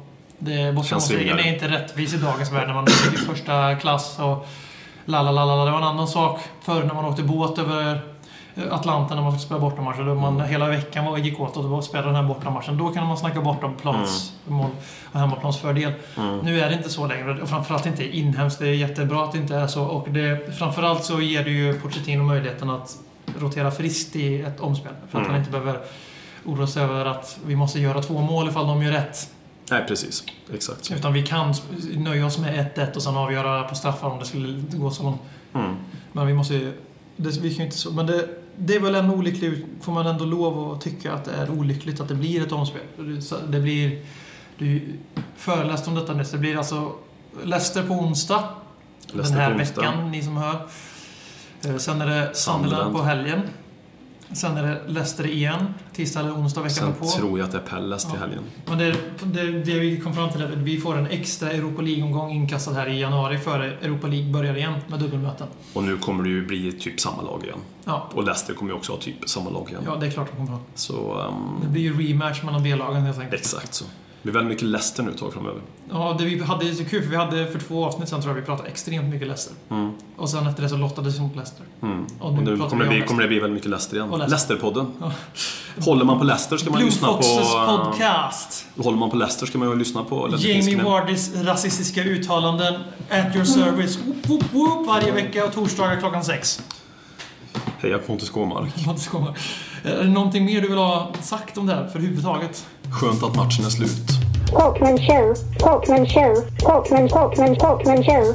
[0.75, 4.47] Bortamålsregeln är inte rättvis i dagens värld när man ligger i första klass och
[5.05, 5.65] la la la la.
[5.65, 8.01] Det var en annan sak förr när man åkte båt över
[8.71, 10.03] Atlanten när man fick spela bortamatcher.
[10.03, 12.79] Då man hela veckan var, gick åt och spelade den här bortamatchen.
[12.79, 14.71] Då kan man snacka bortaplans mål
[15.13, 15.93] och hemmaplansfördel.
[16.17, 16.39] Mm.
[16.39, 17.43] Nu är det inte så längre.
[17.43, 18.59] Och framförallt inte inhemskt.
[18.59, 19.85] Det är jättebra att det inte är så.
[19.85, 22.97] Och det, framförallt så ger det ju Pochettino möjligheten att
[23.39, 24.93] rotera friskt i ett omspel.
[25.11, 25.31] För att Mm.
[25.31, 25.81] han inte behöver
[26.45, 29.31] oroa sig över att vi måste göra två mål ifall de gör rätt.
[29.71, 30.25] Nej, precis.
[30.55, 30.95] Exakt så.
[30.95, 31.55] Utan vi kan
[31.97, 35.21] nöja oss med 1-1 och sen avgöra på straffar om det skulle gå så långt.
[35.55, 35.77] Mm.
[36.13, 36.73] Men vi måste ju...
[37.17, 39.67] Det, vi kan inte så, men det, det är väl en olycklig...
[39.81, 42.81] Får man ändå lov att tycka att det är olyckligt att det blir ett omspel.
[43.49, 44.03] Det- blir...
[44.59, 44.83] Du
[45.37, 46.31] föreläste om detta nyss.
[46.31, 46.93] Det blir alltså
[47.45, 48.45] Leicester på onsdag.
[49.07, 49.81] Leicester den här onsdag.
[49.81, 50.67] veckan, ni som hör.
[51.67, 52.97] Eh, Sen är det Sunderland.
[52.97, 53.41] på helgen.
[54.33, 55.75] Sen är det Leicester igen.
[55.93, 57.07] Tisdag eller onsdag veckan Sen på.
[57.07, 58.21] tror jag att det är Pelles till Ja.
[58.21, 58.43] helgen.
[58.67, 61.83] Men det, det, det vi kom fram till är att vi får en extra Europa
[61.83, 65.47] League-omgång inkastad här i januari före Europa League börjar igen med dubbelmöten.
[65.73, 67.59] Och nu kommer det ju bli typ samma lag igen.
[67.85, 69.83] Ja, Och Leicester kommer ju också ha typ samma lag igen.
[69.87, 70.59] ja det är klart de kommer ha.
[70.75, 71.15] Så,
[71.63, 73.41] Det um, blir ju rematch mellan B-lagen helt enkelt.
[73.41, 73.85] exakt så.
[74.25, 75.61] Blir väldigt mycket Leicester nu ett tag framöver.
[75.91, 78.41] Ja, det vi hade så kul för vi hade för två avsnitt sen tror jag
[78.41, 79.55] vi pratade extremt mycket Leicester.
[79.71, 79.93] Mm.
[80.17, 81.67] Och sen efter det så lottades vi mot Leicester.
[81.83, 82.07] Mm.
[82.21, 84.11] Och Och nu nu pratar kommer det, bli, kommer det bli väldigt mycket Leicester igen.
[84.11, 84.55] Och Leicester.
[84.55, 84.87] Leicester-podden.
[85.01, 85.13] Ja.
[85.85, 87.15] Håller man på Leicester ska man Blue lyssna på...
[87.15, 88.67] Foxes eh, podcast.
[88.77, 90.83] Håller man på Leicester ska man ju lyssna på Jamie.
[90.83, 92.75] Wardys rasistiska uttalanden
[93.11, 96.63] at your service whoop, whoop, whoop, varje vecka och torsdagar klockan sex.
[97.79, 98.99] Heja Pontus Kåmark.
[98.99, 99.35] Ska vara.
[99.85, 102.67] Är det någonting mer du vill ha sagt om det här för huvudtaget?
[102.91, 104.09] Skönt att matchen är slut.
[104.51, 105.35] Talkman show.
[105.59, 106.35] Talkman show.
[106.59, 108.35] Talkman, Talkman, Talkman show.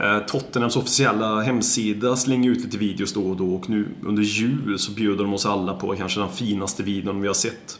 [0.00, 4.78] Eh, Tottenhams officiella hemsida slänger ut lite videos då och då och nu under jul
[4.78, 7.78] så bjuder de oss alla på kanske den finaste videon vi har sett.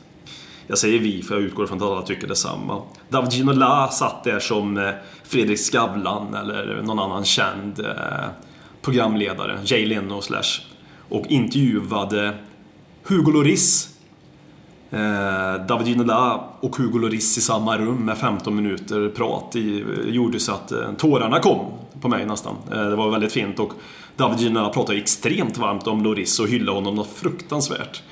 [0.67, 2.83] Jag säger vi för jag utgår från att alla tycker detsamma.
[3.09, 4.91] David Ginola satt där som eh,
[5.25, 7.87] Fredrik Skavlan eller någon annan känd eh,
[8.83, 10.61] programledare, Jay Leno slash,
[11.09, 12.35] och intervjuade
[13.03, 13.95] Hugo Lloris
[14.95, 20.41] Eh, David Ginola och Hugo Lloris i samma rum med 15 minuter prat i, gjorde
[20.41, 21.67] så att eh, tårarna kom
[22.01, 22.57] på mig nästan.
[22.73, 23.73] Eh, det var väldigt fint och
[24.17, 28.03] David Ginola pratade extremt varmt om Lloris och hyllade honom något fruktansvärt.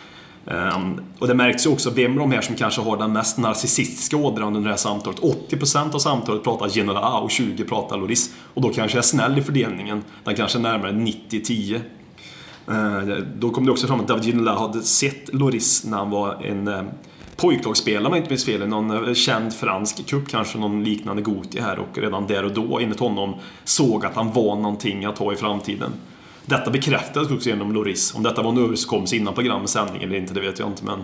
[0.46, 3.38] Ehm, och det märks ju också vem av de här som kanske har den mest
[3.38, 5.20] narcissistiska ådran under det här samtalet.
[5.20, 8.34] 80% av samtalet pratar Ginola och 20% pratar Lloris.
[8.54, 10.02] Och då kanske jag är snäll i fördelningen.
[10.24, 11.80] Den kanske är närmare 90-10.
[12.68, 16.42] Eh, då kom det också fram att David Ginola hade sett Loris när han var
[16.42, 16.82] en eh,
[17.36, 21.22] pojklagsspelare om jag inte minns fel, i någon eh, känd fransk cup, kanske någon liknande
[21.22, 25.18] Goti här och redan där och då enligt honom såg att han var någonting att
[25.18, 25.90] ha i framtiden.
[26.46, 28.14] Detta bekräftades också genom Loris.
[28.14, 30.98] Om detta var en överenskommelse innan programmets sändning eller inte, det vet jag inte men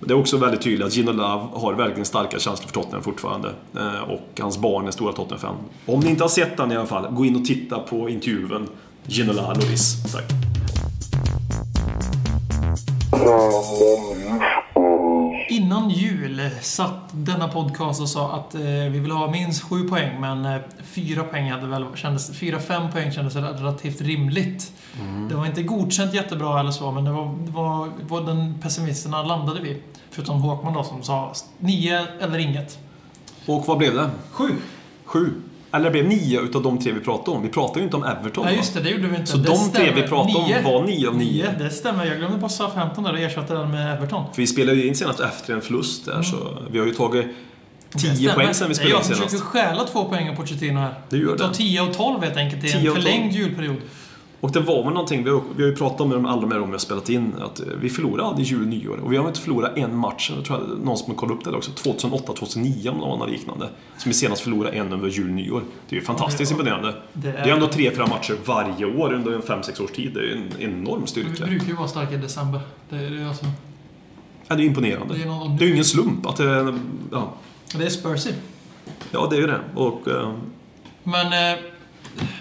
[0.00, 3.52] det är också väldigt tydligt att Gino Love har verkligen starka känslor för Tottenham fortfarande.
[4.08, 5.56] Och hans barn är stora Tottenham-fan.
[5.86, 8.68] Om ni inte har sett den i alla fall, gå in och titta på intervjun
[9.06, 10.12] Gino Love Loris.
[10.12, 10.49] Tack.
[15.48, 20.20] Innan jul satt denna podcast och sa att eh, vi vill ha minst sju poäng,
[20.20, 24.72] men eh, fyra poäng hade väl kändes, fyra, fem poäng kändes relativt rimligt.
[25.28, 29.22] Det var inte godkänt jättebra eller så, men det var, det var vad den pessimisterna
[29.22, 29.76] landade vid.
[30.10, 32.78] Förutom Håkman då som sa nio eller inget.
[33.46, 34.10] Och vad blev det?
[34.30, 34.50] Sju.
[35.04, 35.32] Sju.
[35.72, 37.42] Eller det blev nio utav de tre vi pratade om.
[37.42, 38.44] Vi pratade ju inte om Everton.
[38.44, 39.30] Nej just det, det gjorde vi inte.
[39.30, 39.92] Så det de tre stämmer.
[40.02, 40.62] vi pratade om Nio.
[40.62, 41.54] var nio av nio.
[41.58, 44.24] Det stämmer, jag glömde bara Southampton där och ersatte den med Everton.
[44.34, 46.36] För vi spelade ju in senast efter en förlust där, så
[46.70, 47.26] vi har ju tagit
[47.94, 48.02] Mm.
[48.02, 48.34] Det 10 stämmer.
[48.44, 49.22] poäng sen vi spelade in jag senast.
[49.24, 50.94] försöker stjäla två poäng av Pochettino här.
[51.08, 51.38] Det gör det.
[51.38, 53.02] Ta 10 och 12 helt enkelt i 10 en och 12.
[53.02, 53.76] förlängd julperiod.
[54.40, 56.40] Och det var väl någonting, vi har, vi har ju pratat om det de alla
[56.40, 58.96] de här gånger vi har spelat in, att eh, vi förlorade aldrig jul och nyår.
[58.96, 61.44] Och vi har inte förlorat en match, jag tror jag någon som har kollat upp
[61.44, 63.68] det också, 2008-2009 om någon liknande.
[63.98, 65.62] Som vi senast förlorade en under jul och nyår.
[65.88, 66.94] Det är ju fantastiskt Ja, det- imponerande.
[67.12, 69.90] det Det är- är ändå tre, fyra matcher varje år under en fem sex års
[69.90, 70.10] tid.
[70.14, 71.46] Det är ju en enorm Vi styrka.
[71.46, 72.60] brukar ju vara starka i december.
[72.90, 73.44] Det är, det är, alltså,
[74.48, 75.14] Ja, det är imponerande.
[75.14, 76.74] det är, någon, Det är ju ingen slump att det...
[77.12, 77.32] Ja,
[77.78, 78.30] det är Spursy.
[79.10, 79.60] ja det är ju det.
[79.74, 80.32] Och, eh,
[81.02, 81.58] Men eh,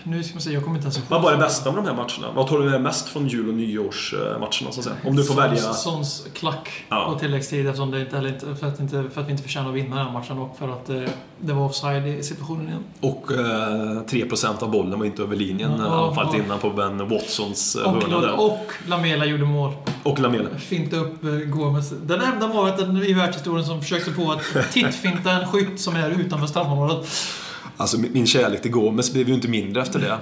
[0.04, 1.06] nu ska man se, jag kommer inte ens ihåg.
[1.10, 2.34] vad var det bästa med de här matcherna?
[2.36, 4.96] Vad tar du med mest från jul och nyårsmatcherna så att säga?
[5.06, 5.74] Om du får välja...
[5.74, 7.10] Sons, klack Ja.
[7.14, 9.76] på tilläggstid eftersom det inte, eller för, att inte, för att vi inte förtjänar att
[9.76, 11.02] vinna den här matchen och för att eh,
[11.40, 12.84] det var offside i situationen igen.
[13.00, 16.44] Och eh, 3% av bollen var inte över linjen Ja, anfallet ja.
[16.44, 18.40] innan på Ben Watsons eh, Och, hörna där.
[18.40, 19.72] och Lamela gjorde mål.
[20.04, 20.50] Och Lamela.
[20.58, 21.90] Finta upp eh, Gomes.
[21.90, 26.48] Den enda målvakten i världshistorien som försökte på att tittfinta en skytt som är utanför
[26.48, 27.08] straffområdet.
[27.80, 30.18] Alltså min kärlek till Gomes blev ju inte mindre efter det.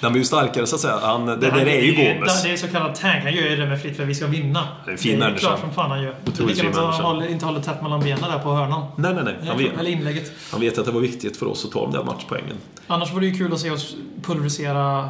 [0.00, 0.98] Den blev ju starkare så att säga.
[1.02, 2.42] Han, det, det, Han- är ju det- Gomes.
[2.42, 3.22] Det är så kallad tank.
[3.24, 4.68] Han gör ju det med flit för att vi ska vinna.
[4.88, 5.46] En fin det är människa.
[5.46, 6.14] klart som fan han gör.
[6.24, 7.02] Det är Otroligt fin att han människa.
[7.02, 8.86] håller, inte håller tätt mellan benen där på hörnan.
[8.96, 9.34] Nej, nej, nej.
[9.46, 10.32] Han vet, Eller inlägget.
[10.52, 12.56] han vet att det var viktigt för oss att ta de där matchpoängen.
[12.86, 15.08] Annars var det ju kul att se oss pulverisera,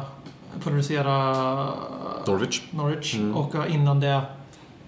[0.63, 1.13] pulverisera
[2.27, 2.61] Norwich.
[2.71, 3.13] Norwich.
[3.15, 3.35] Mm.
[3.35, 4.21] Och innan det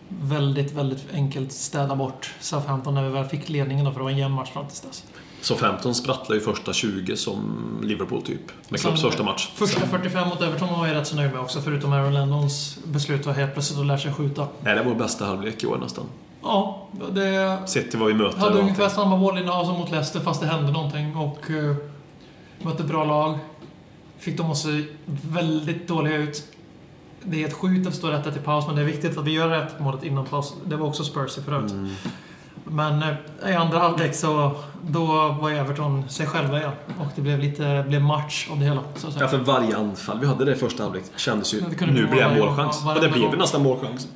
[0.08, 4.12] väldigt, väldigt enkelt städa bort Southampton när vi väl fick ledningen då, för det var
[4.12, 5.04] en jämn match fram tills dess.
[5.44, 8.42] Så 15 sprattlade ju första 20 som Liverpool typ.
[8.70, 9.52] Med Klopps första match.
[9.56, 13.28] Första 45 mot Everton var jag rätt så nöjd med också, förutom Aaron Lennons beslut
[13.28, 14.48] att helt plötsligt att lära sig skjuta.
[14.62, 16.06] Nej, det var vår bästa halvlek i år nästan.
[16.42, 18.38] Ja, det Sett till vad vi möter.
[18.38, 21.76] hade ungefär samma bollinnehav som mot Leicester fast det hände någonting och uh,
[22.62, 23.40] mötte bra lag.
[24.18, 26.44] Fick dem att se väldigt dåliga ut.
[27.24, 29.32] Det är helt sjukt att står 1 i paus, men det är viktigt att vi
[29.32, 30.54] gör rätt målet innan paus.
[30.66, 31.72] Det var också Spurs i förut.
[31.72, 31.90] Mm.
[32.63, 33.04] Men
[33.43, 35.06] eh, i andra halvlek så då
[35.41, 36.71] var Everton sig själva igen.
[36.99, 38.82] Och det blev lite blev match av det hela.
[38.95, 39.26] Så att säga.
[39.26, 41.62] Ja, för varje anfall vi hade det i första halvlek kändes ju...
[41.62, 42.86] Nu bli blir det en målchans.
[42.86, 44.08] Och det blev nästan målchans.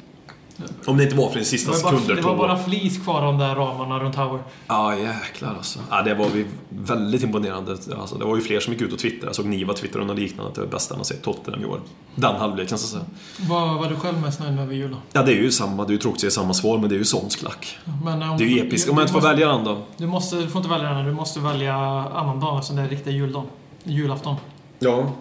[0.86, 3.22] Om det inte var för den det sista bara, sekunder det var bara flis kvar
[3.22, 4.39] av de där ramarna runt Howard.
[4.67, 5.80] Ja, jäklar alltså.
[5.89, 7.72] Ja, det var vi väldigt imponerande.
[7.72, 9.26] Alltså, det var ju fler som gick ut och twittrade.
[9.26, 11.65] Jag såg Niva twittra och liknande att det var bästa han har sett Tottenham i
[11.65, 11.80] år.
[12.15, 13.50] Den halvleken så att säga.
[13.50, 14.98] Vad var du själv mest nöjd med över jul då?
[15.13, 15.86] Ja, det är ju samma.
[15.86, 17.78] Det är ju tråkigt att säga samma svar, men det är ju Sons klack.
[18.04, 18.89] Men, om, Det är ju episkt.
[18.89, 19.78] Om man inte får måste, välja den då.
[19.98, 23.13] Du, måste, du får inte välja den, du måste välja annandagen eftersom det är riktiga
[23.13, 23.48] juldagen.
[23.84, 24.36] Julafton.
[24.80, 25.12] Ja.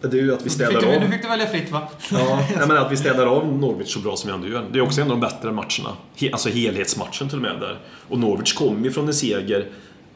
[0.00, 1.00] Det är ju att vi städar fick, du, av.
[1.00, 1.88] nu fick du välja fritt va?
[2.12, 4.64] Ja, menar att vi städar av Norwich så bra som vi ändå gör.
[4.72, 5.96] Det är också en av de bättre matcherna.
[6.16, 7.78] He, alltså helhetsmatchen till och med där.
[8.08, 9.66] Och Norwich kom ju från en seger.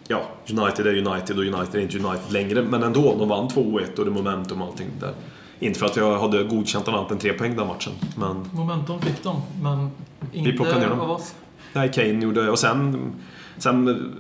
[0.09, 2.63] Ja, United är United och United är inte United längre.
[2.63, 5.13] Men ändå, de vann 2-1 och det är momentum och allting där.
[5.59, 7.93] Inte för att jag hade godkänt annat än tre poäng den matchen.
[8.17, 9.91] Men Momentum fick de, men
[10.33, 11.01] inte plockade ner dem.
[11.01, 11.35] av oss.
[11.73, 12.51] nej, Kane gjorde...
[12.51, 13.13] Och sen...
[13.59, 14.13] Sen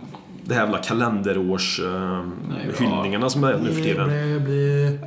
[0.44, 2.24] det här jävla kalenderårs eh,
[3.20, 3.28] ja.
[3.30, 4.08] som är nu för tiden.
[4.44, 4.98] Blir...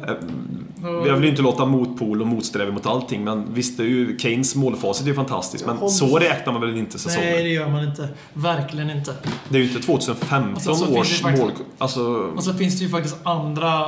[1.03, 4.55] Vi vill ju inte låta motpol och motsträva mot allting, men visst, är ju, Keynes
[4.55, 7.29] målfacit är ju fantastiskt, men så räknar man väl inte säsongen?
[7.29, 8.09] Nej, det gör man inte.
[8.33, 9.13] Verkligen inte.
[9.49, 11.51] Det är ju inte 2015 Alltså, års faktiskt- mål...
[11.77, 12.01] Alltså,
[12.35, 13.87] Och så finns det ju faktiskt andra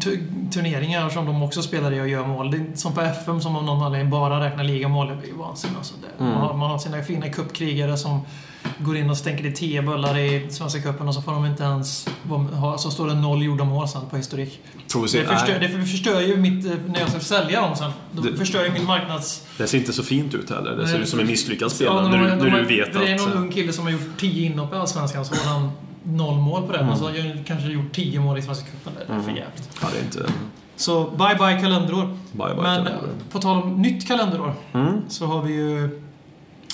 [0.00, 2.50] tu- turneringar som de också spelar i och gör mål.
[2.50, 5.06] Det är som på FM som av någon anledning bara räknar ligamål.
[5.06, 5.94] Det är ju vansinne alltså.
[6.18, 6.32] Mm.
[6.32, 8.20] man, har, man har sina fina cupkrigare som
[8.78, 11.62] går in och stänker i 10 bullar i Svenska cupen och så får de inte
[11.62, 12.08] ens...
[12.52, 14.60] Ha, så står det noll gjorda mål sen på historik.
[14.92, 16.66] Det förstör, det förstör ju mitt...
[16.66, 17.90] eh, När jag ska sälja dem sen.
[18.12, 19.46] Då Det- förstör ju min marknads...
[19.58, 20.76] det ser inte så fint ut heller.
[20.76, 23.08] Det ser ut som en misslyckad Ja, spelare de när, du, när du vet Det
[23.10, 23.20] är att...
[23.20, 25.70] någon ung kille som har gjort 10 inhopp i Allsvenskan så har han
[26.02, 26.78] noll mål på det.
[26.78, 26.90] Mm.
[26.92, 28.92] Och så har han kanske gjort 10 mål i Svenska cupen.
[29.06, 29.70] Det är för jävligt.
[29.82, 30.32] Ja, det är inte...
[30.76, 32.06] Så bye bye kalenderår.
[32.32, 32.98] Bye bye Men kalender.
[33.32, 35.00] på tal om nytt kalenderår Mm.
[35.08, 36.00] så har vi ju...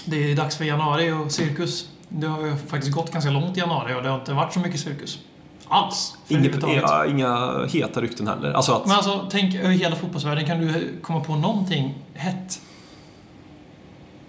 [0.07, 1.89] Det är dags för januari och cirkus.
[2.09, 4.61] Det har ju faktiskt gått ganska långt i januari och det har inte varit så
[4.61, 5.19] mycket cirkus.
[5.69, 6.15] Alls.
[6.29, 8.53] Inget, ja, inga heta rykten heller.
[8.53, 8.87] Alltså att...
[8.87, 10.47] Men alltså, tänk över hela fotbollsvärlden.
[10.47, 12.61] Kan du komma på någonting hett?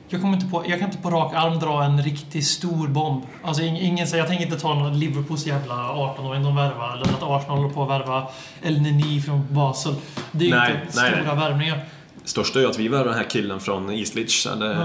[0.10, 3.24] Jag, kommer inte på, jag kan inte på rak arm dra en riktigt stor bomb.
[3.44, 6.94] Alltså ing- ingen säger, jag tänker inte ta någon Liverpools jävla 18-åring de värvar.
[6.94, 8.28] Eller att Arsenal håller på att värva
[8.64, 9.96] El Neni från Basel.
[10.32, 11.86] Det är ju Nej, inte nej, stora värvningar.
[12.28, 14.82] Största är ju att vi var den här killen från Eastleach, eller Ja.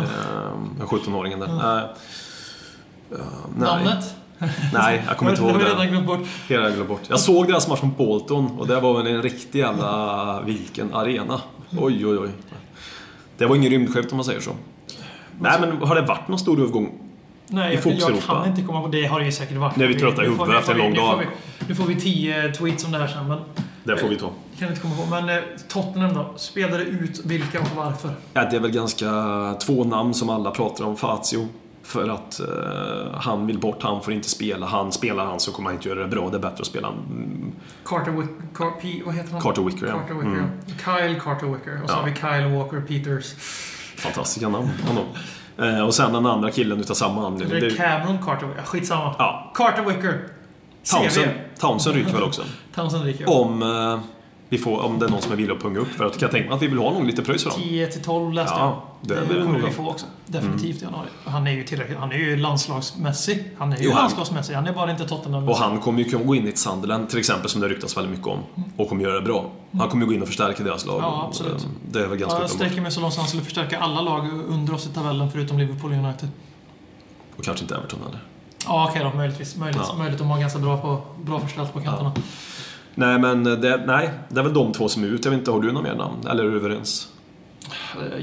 [0.80, 1.46] eh, 17-åringen där.
[1.48, 1.82] Eh,
[3.12, 3.18] eh,
[3.56, 3.68] nej.
[3.68, 4.14] Namnet?
[4.72, 5.64] Nej, jag kommer inte ihåg det.
[5.64, 6.20] redan glömt bort.
[6.48, 7.00] Jag glömt bort.
[7.08, 11.40] Jag såg deras match mot Bolton och det var väl en riktig jävla vilken arena.
[11.78, 12.28] Oj, oj, oj.
[13.38, 14.50] Det var ingen rymdskepp om man säger så.
[15.40, 16.98] Nej, men har det varit någon stor övergång?
[17.46, 19.06] Nej, jag, jag kan inte komma på det.
[19.06, 19.76] har det säkert varit.
[19.76, 21.26] Nu är vi trötta i huvudet efter en lång dag.
[21.68, 23.38] Nu får vi tio tweets om det här sen, men
[23.84, 24.30] Det får vi ta.
[24.58, 25.06] kan inte komma på.
[25.10, 25.36] Men eh,
[25.68, 26.32] Tottenham då?
[26.36, 28.10] Spelade ut vilka och varför?
[28.34, 29.06] Ja, det är väl ganska
[29.66, 30.96] två namn som alla pratar om.
[30.96, 31.48] Fazio.
[31.84, 34.66] För att eh, han vill bort, han får inte spela.
[34.66, 36.30] Han spelar han så kommer han inte göra det bra.
[36.30, 37.52] Det är bättre att spela mm,
[37.84, 38.30] Carter Wick...
[38.54, 39.40] Car, P, vad heter han?
[39.40, 39.86] Carter Wicker.
[39.86, 39.92] ja.
[39.98, 40.28] Carter Wicker.
[40.28, 40.50] Mm.
[40.66, 41.82] Kyle Carter Wicker.
[41.84, 42.00] Och så Ja.
[42.00, 43.34] har vi Kyle Walker Peters.
[43.96, 44.68] Fantastiska namn.
[45.58, 47.60] Eh, och sen den andra killen utav samma anledning.
[47.60, 48.62] Det är Cameron Carter Wicker.
[48.62, 49.14] Skitsamma.
[49.18, 50.28] Ja, Carter Wicker.
[50.90, 51.30] Townsend.
[51.60, 52.42] Townsend ryker väl också.
[52.74, 53.30] Townsend ryker.
[53.40, 54.00] Om, eh,
[54.48, 55.88] vi får, om det är någon som är villig att punga upp.
[55.88, 57.60] För att kan jag tänka mig att vi vill ha någon lite pröjs för dem.
[57.60, 59.18] 10 till 12 läste Ja, jag.
[59.28, 60.06] det Det, kommer vi få också.
[60.26, 61.06] Definitivt i januari.
[61.24, 61.98] Han är ju tillräckligt.
[61.98, 63.50] Han är ju landslagsmässig.
[63.58, 64.54] Han är ju Jo, landslagsmässig.
[64.54, 65.48] Han är bara inte Tottenham.
[65.48, 67.96] Och han kommer ju kunna gå in i ett Sunderland till exempel som det ryktas
[67.96, 68.38] väldigt mycket om.
[68.76, 69.50] Och kommer göra det bra.
[69.78, 71.02] Han kommer ju gå in och förstärka deras lag.
[71.02, 71.60] Ja, absolut.
[71.60, 72.50] Så Det är väl ganska Ja, jag uppenbart.
[72.66, 75.58] sträcker mig så långt som han skulle förstärka alla lag under oss i tabellen förutom
[75.58, 76.28] Liverpool och United.
[77.36, 78.20] Och kanske inte Everton heller.
[78.66, 79.16] Ja, okej då.
[79.16, 79.56] Möjligtvis.
[79.56, 79.94] Möjligt, Ja.
[79.98, 82.12] möjligt de har ganska bra, på, bra förställt på kanterna.
[82.94, 85.24] Nej, men det, nej, det är väl de två som är ut.
[85.24, 86.26] Jag vet inte, har du några mer namn?
[86.30, 87.08] Eller är du överens?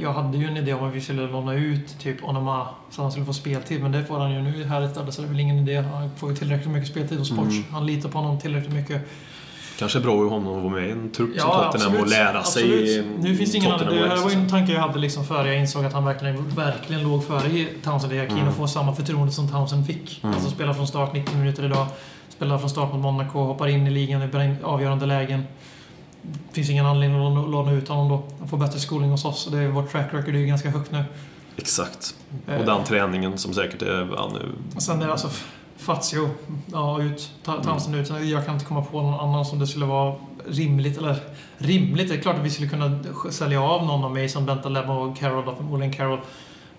[0.01, 3.11] Jag hade ju en idé om att vi skulle låna ut typ Onoma så han
[3.11, 5.39] skulle få speltid, men det får han ju nu här istället så det är väl
[5.39, 5.75] ingen idé.
[5.77, 7.51] Han får ju tillräckligt mycket speltid hos Sports.
[7.55, 7.63] Mm.
[7.71, 9.01] Han litar på honom tillräckligt mycket.
[9.79, 12.63] Kanske bra för honom att vara med i en trupp som Tottenham och lära sig
[12.63, 13.05] absolut.
[13.19, 13.87] Nu finns det ingen annan.
[13.95, 16.49] Det här var ju en tanke jag hade liksom före jag insåg att han verkligen,
[16.49, 18.49] verkligen låg före i Townsend i hierarkin Mm.
[18.49, 20.19] och få samma förtroende som Townsend fick.
[20.23, 20.35] Mm.
[20.35, 21.87] Alltså spela från start 90 minuter idag.
[22.29, 25.43] Spela från start mot Monaco, hoppar in i ligan i avgörande lägen.
[26.21, 28.23] Det finns ingen anledning att låna- ut honom då.
[28.39, 29.45] Han får bättre skolning hos oss.
[29.47, 31.03] och Det är, vårt track record är ju ganska högt nu.
[31.57, 32.15] Exakt.
[32.47, 34.07] Eh, Och den träningen som säkert är...
[34.15, 35.29] Ja, nu, Sen är det alltså
[35.79, 36.29] Fazio,
[36.73, 37.31] ja ut.
[37.63, 38.07] Townsend ut.
[38.07, 40.15] Sen Jag kan inte komma på någon annan som det skulle vara
[40.47, 40.97] rimligt.
[40.97, 41.15] Eller
[41.57, 42.99] rimligt, det är klart att vi skulle kunna
[43.31, 46.19] sälja av någon av mig som Bentaleb och Carroll, då, förmodligen Carroll.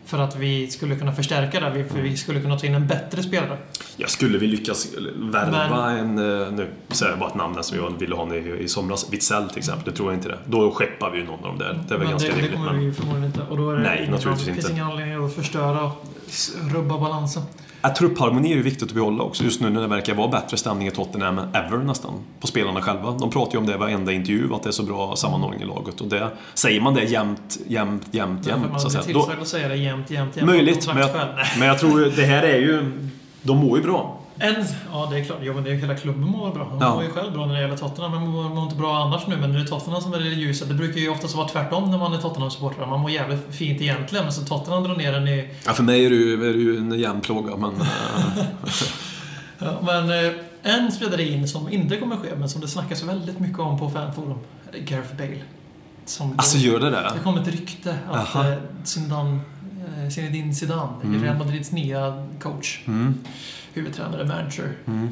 [0.04, 1.84] För att vi skulle kunna förstärka det.
[1.84, 3.58] För vi skulle kunna ta in en bättre spelare.
[3.96, 6.18] ja, skulle vi lyckas värva en...
[6.18, 9.12] eh, Nu säger jag bara ett namn där som jag ville ha i, i somras.
[9.12, 9.84] Witzell till exempel.
[9.92, 10.38] Det tror jag inte det.
[10.46, 11.84] Då skeppar vi ju någon av dem där.
[11.88, 12.54] Det är väl men ganska det, det rimligt.
[12.54, 13.42] kommer Men vi ju förmodligen inte.
[13.50, 14.72] Och då är det Nej, naturligtvis Det finns inte.
[14.72, 16.04] ingen anledning att förstöra och
[16.72, 17.42] rubba balansen.
[17.80, 19.44] att truppharmoni är ju viktigt att behålla också.
[19.44, 22.12] Just nu när det verkar vara bättre stämning i Tottenham än ever nästan.
[22.40, 23.10] På spelarna själva.
[23.10, 25.64] De pratar ju om det i varenda intervju, att det är så bra sammanhållning i
[25.64, 26.00] laget.
[26.00, 28.70] Och det, säger man det jämt, jämt, jämt, jämt.
[28.70, 29.14] man Så blir.
[29.14, 30.46] Då, att säga det jämt, jämt, jämt.
[30.46, 31.10] möjligt, men jag,
[31.58, 32.92] men jag tror det här är ju...
[33.42, 34.19] De mår ju bra.
[34.42, 34.54] En,
[34.92, 35.38] ja, det är klart.
[35.42, 36.64] Jo, men det är, hela klubben mår bra.
[36.70, 36.94] De Ja.
[36.94, 38.10] mår ju själv bra när det gäller Tottenham.
[38.12, 39.36] Men mår, mår inte bra annars nu.
[39.36, 40.68] Men det är Tottenham som är det ljuset.
[40.68, 42.86] Det brukar ju oftast vara tvärtom när man är Tottenham-supporter.
[42.86, 45.48] Man mår jävligt fint egentligen, men så Tottenham drar ner en i...
[45.66, 47.70] Ja, för mig är det ju, är det ju en jämn plåga, men...
[47.80, 48.44] eh,
[49.58, 53.38] Ja, men eh, en spelare in som inte kommer ske, men som det snackas väldigt
[53.40, 54.38] mycket om på fanforum.
[54.86, 55.38] Gareth Bale.
[56.04, 57.20] Som alltså, gör det det det?
[57.24, 58.44] kom ett rykte att Aha.
[58.84, 59.38] Zidane,
[60.02, 61.22] eh, Zinedine Zidane, Mm.
[61.24, 63.14] Real Madrids nya coach, Mm.
[63.74, 65.08] Huvudtränare, manager, Mm.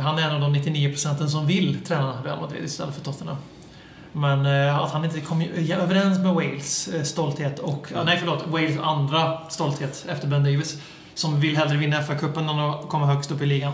[0.00, 3.36] Han är en av de 99 procenten som vill träna Real Madrid istället för Tottenham.
[4.12, 7.92] Men eh, att han inte kom överens med Wales eh, stolthet och...
[7.96, 8.44] ah, nej, förlåt.
[8.46, 10.78] Wales andra stolthet efter Ben Davis.
[11.14, 13.72] Som vill hellre vinna FA-cupen än att komma högst upp i ligan.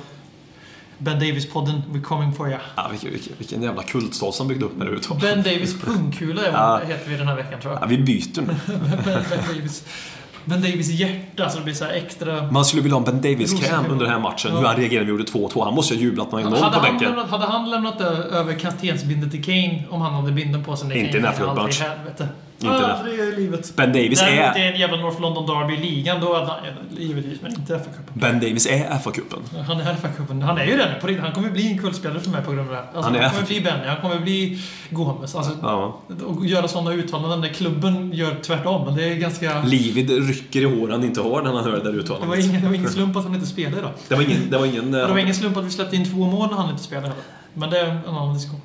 [0.98, 2.58] Ben Davis-podden, we're coming for you.
[2.76, 5.22] Ja, vilken, vilken, vilken jävla kultstat som byggde upp med det uttalet.
[5.22, 6.80] Ben Davis pungkula Ja.
[6.86, 7.88] heter vi den här veckan tror Ja, jag.
[7.88, 8.56] vi byter nu.
[9.04, 9.84] Ben, ben Davis.
[10.48, 12.52] Ben Davis hjärta, så det blir så här extra...
[12.52, 13.90] Man skulle vilja ha en Ben Davis-kräm Rosenkrantz.
[13.90, 14.50] under den här matchen.
[14.54, 14.58] Ja.
[14.58, 15.64] Hur han reagerade när vi gjorde 2-2.
[15.64, 17.08] Han måste ju ha jublat någon enormt på han, bänken.
[17.08, 20.98] lämnat, hade han lämnat över kaptensbindeln till Kane om han hade binden på sig?
[20.98, 21.82] Inte i en ju FA-match.
[22.60, 22.96] Inte det.
[23.02, 23.76] för det är livet.
[23.76, 24.60] Ben Davis Däremot är...
[24.60, 26.56] är en jävla North London Derby i ligan, då är han
[26.98, 28.12] givetvis, men inte FA-cupen.
[28.20, 29.62] Ben Davis är FA-cupen.
[29.66, 30.42] Han är FA-cupen.
[30.42, 31.24] Han är ju det nu, på riktigt.
[31.24, 32.80] Han kommer bli en kultspelare för mig på grund av det.
[32.80, 34.58] Alltså, Han han, kommer bli Benny, han kommer bli
[34.90, 35.34] Gomes.
[35.34, 36.00] Alltså, Ja.
[36.26, 38.84] och göra sådana uttalanden där klubben gör tvärtom.
[38.86, 39.62] Men det är ganska...
[39.62, 42.44] Livid rycker i håret han inte har när han hör det där Det var, uttalandet.
[42.44, 43.90] ingen, det var ingen slump att han inte spelade idag.
[44.08, 44.50] Det var ingen...
[44.50, 46.56] Det var ingen Det var eh, ingen slump att vi släppte in två mål när
[46.56, 47.22] han inte spelade heller.
[47.54, 48.60] Men det är en annan diskussion.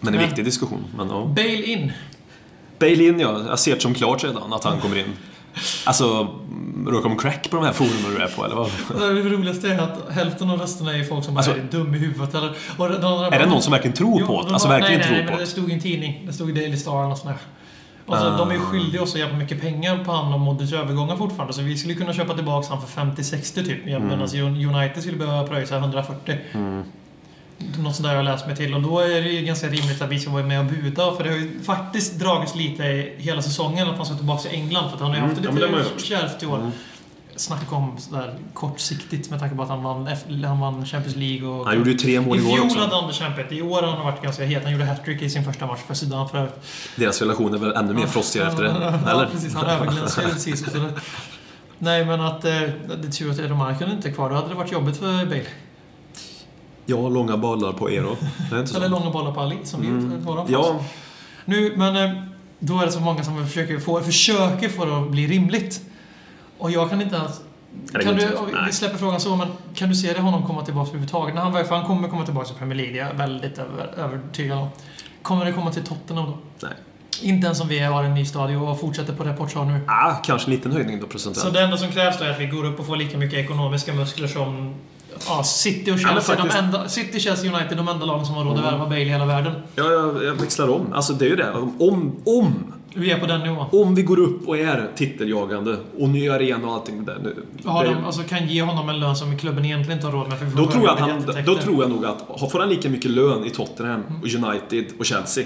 [0.00, 0.84] men en viktig diskussion.
[0.96, 1.24] Men, ja.
[1.36, 1.92] Bail in.
[2.80, 5.04] Bale in ja, jag ser det som klart redan att han kommer in.
[5.84, 6.28] Alltså,
[6.86, 8.70] råkar de crack på de här forumen du är på eller vad?
[9.14, 12.34] Det roligaste är att hälften av rösterna är folk som Alltså- är dum i huvudet.
[12.34, 14.52] Eller, och den andra Är det någon som verkligen tror på det?
[14.52, 15.40] Alltså de- verkligen nej, tror nej, på det?
[15.42, 16.22] det stod i en tidning.
[16.26, 17.36] Det stod i Daily Star eller sånt där.
[18.06, 18.36] Och så, Ah.
[18.38, 21.52] De är ju skyldiga oss så jävla mycket pengar på han och Modric övergångar fortfarande.
[21.52, 23.86] Så vi skulle kunna köpa tillbaka han för 50-60 typ.
[23.86, 24.02] Mm.
[24.08, 26.38] Medan United skulle behöva pröjsa 140.
[26.52, 26.82] Mm.
[27.78, 28.74] Något sånt där jag läst mig till.
[28.74, 31.14] Och då är det ju ganska rimligt att vi ska vara med och buda.
[31.16, 34.58] För det har ju faktiskt dragits lite i hela säsongen att man ska tillbaka till
[34.58, 34.88] England.
[34.88, 36.58] För att han har ju haft det Mm, ja, det lite kärvt i år.
[36.58, 36.70] Mm.
[37.36, 40.08] Snacka om sådär kortsiktigt med tanke på att han vann,
[40.44, 41.66] han vann Champions League och...
[41.66, 42.78] Han gjorde ju tre mål I fjol också.
[42.78, 43.52] hade han det kämpigt.
[43.52, 44.62] I år har han varit ganska het.
[44.62, 46.54] Han gjorde hattrick i sin första match för Sudan för övrigt.
[46.96, 48.70] Deras relation är väl ännu mer frostigare efter det?
[49.04, 49.26] Ja, Eller?
[49.26, 49.54] precis.
[49.54, 50.86] Han överglänser ju
[51.78, 54.30] Nej, men att eh, det är tur att Edo Marken inte är kvar.
[54.30, 55.44] Då hade det varit jobbigt för Bale.
[56.90, 58.16] Ja, långa bollar på Ero.
[58.52, 58.76] Är så.
[58.76, 60.24] Eller långa bollar på Ali, som Mm.
[60.24, 60.80] var de Ja,
[61.44, 62.22] Nu, men eh,
[62.58, 65.80] då är det så många som försöker få, försöker få det att bli rimligt.
[66.58, 67.40] Och jag kan inte ens...
[68.04, 68.28] Kan du,
[68.66, 71.34] vi släpper frågan så, men kan du se det honom komma tillbaka överhuvudtaget?
[71.34, 73.86] När han, för han kommer komma tillbaka till Premier League, det är jag väldigt över,
[73.96, 74.68] övertygad om.
[75.22, 76.38] Kommer det komma till Tottenham då?
[76.62, 76.72] Nej.
[77.22, 79.80] Inte ens om vi har en ny stadion och fortsätter på det Porto nu.
[79.86, 81.54] Ah, kanske en liten höjning då Så procentuellt.
[81.54, 83.92] det enda som krävs då är att vi går upp och får lika mycket ekonomiska
[83.94, 84.74] muskler som
[85.28, 86.20] ja, City och Ja, Chelsea.
[86.36, 89.00] faktiskt- de enda, City, Chelsea United, de enda lagen som har råd att värva Bale
[89.00, 89.52] i hela världen.
[89.74, 90.92] Ja, jag, jag växlar om.
[90.92, 91.50] Alltså det är ju det.
[91.78, 93.66] Om, om, Vi är på den nivån.
[93.72, 97.18] om vi går upp och är titeljagande och ny arena och allting där.
[97.22, 100.28] nu- det- de, alltså, kan ge honom en lön som klubben egentligen inte har råd
[100.28, 100.38] med.
[100.38, 103.10] För Då tror, jag att han, då tror jag nog att, får han lika mycket
[103.10, 105.44] lön i Tottenham, och United och Chelsea,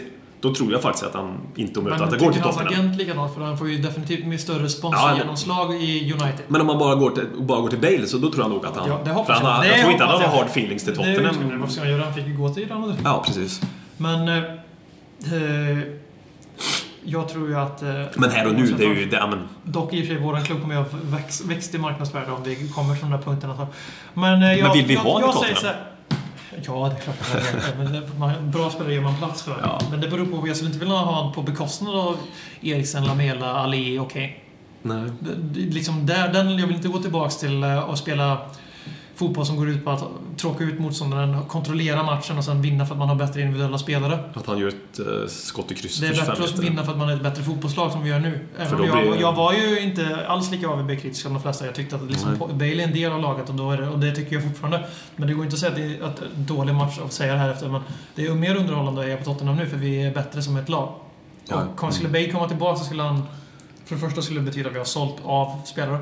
[0.48, 2.57] då tror jag faktiskt att han inte om Men att det går till tycker hans
[2.57, 2.80] Tottenham.
[2.87, 3.35] agent likadant?
[3.35, 6.40] För han får ju definitivt mycket större Ja, sponsorgenomslag i United.
[6.48, 8.66] Men om man bara går till, bara går till Bale så då tror jag nog
[8.66, 8.88] att han...
[8.88, 9.66] Ja, det hoppas han, jag.
[9.66, 10.37] jag Det tror inte att han har jag.
[10.38, 11.61] hard feelings till Det Tottenham.
[11.61, 12.04] Vad ska han göra?
[12.04, 12.98] Han fick ju gå till Real Madrid.
[13.04, 13.61] Ja, precis.
[13.96, 14.28] Men...
[14.28, 14.37] Eh,
[15.33, 15.78] eh,
[17.07, 17.83] jag tror ju att...
[17.83, 19.07] Eh, Men här och nu, det är ju...
[19.07, 21.74] Det, ja, men, Dock i och för sig, våran klubb kommer ju ha växt, växt
[21.74, 23.66] i marknadsvärde om vi kommer till de där punkterna.
[24.14, 25.57] Men, eh, jag, vill vi jag, ha jag, i säger Tottenham?
[25.61, 25.93] så här,
[26.66, 27.79] Ja, det är klart jag vet.
[27.79, 29.61] Men det- man- Bra spelare gör man plats för.
[29.62, 29.81] Ja.
[29.90, 30.48] Men det beror på.
[30.48, 32.16] Jag skulle inte vilja ha honom på bekostnad av
[32.62, 34.31] Eriksen, Lamela, Ali och Kane.
[34.83, 35.11] nej.
[35.55, 38.38] Liksom där, den, jag vill inte gå tillbaks till eh, att spela
[39.16, 40.05] fotboll som går ut på att
[40.37, 44.18] tråka ut motståndaren, kontrollera matchen och sen vinna för att man har bättre individuella spelare.
[44.35, 46.85] Att han gör ett uh, skott i krysset Det är för 25 bättre att vinna
[46.85, 48.46] för att man är ett bättre fotbollslag som vi gör nu.
[48.59, 51.66] Även då jag, blir- jag var ju inte alls lika AVB-kritisk som de flesta.
[51.66, 52.38] Jag tyckte att liksom.
[52.38, 54.87] Bale är en del av laget och, då är det, och det tycker jag fortfarande.
[55.16, 57.38] Men det går inte att säga att det är att dålig match att säga det
[57.38, 57.68] här efter.
[57.68, 57.81] Men
[58.14, 60.68] det är mer underhållande att är på Tottenham nu för vi är bättre som ett
[60.68, 60.94] lag.
[61.48, 61.66] Ja.
[61.81, 63.22] Och skulle Bale komma tillbaka så skulle han...
[63.85, 65.98] För det första skulle det betyda att vi har sålt av spelare.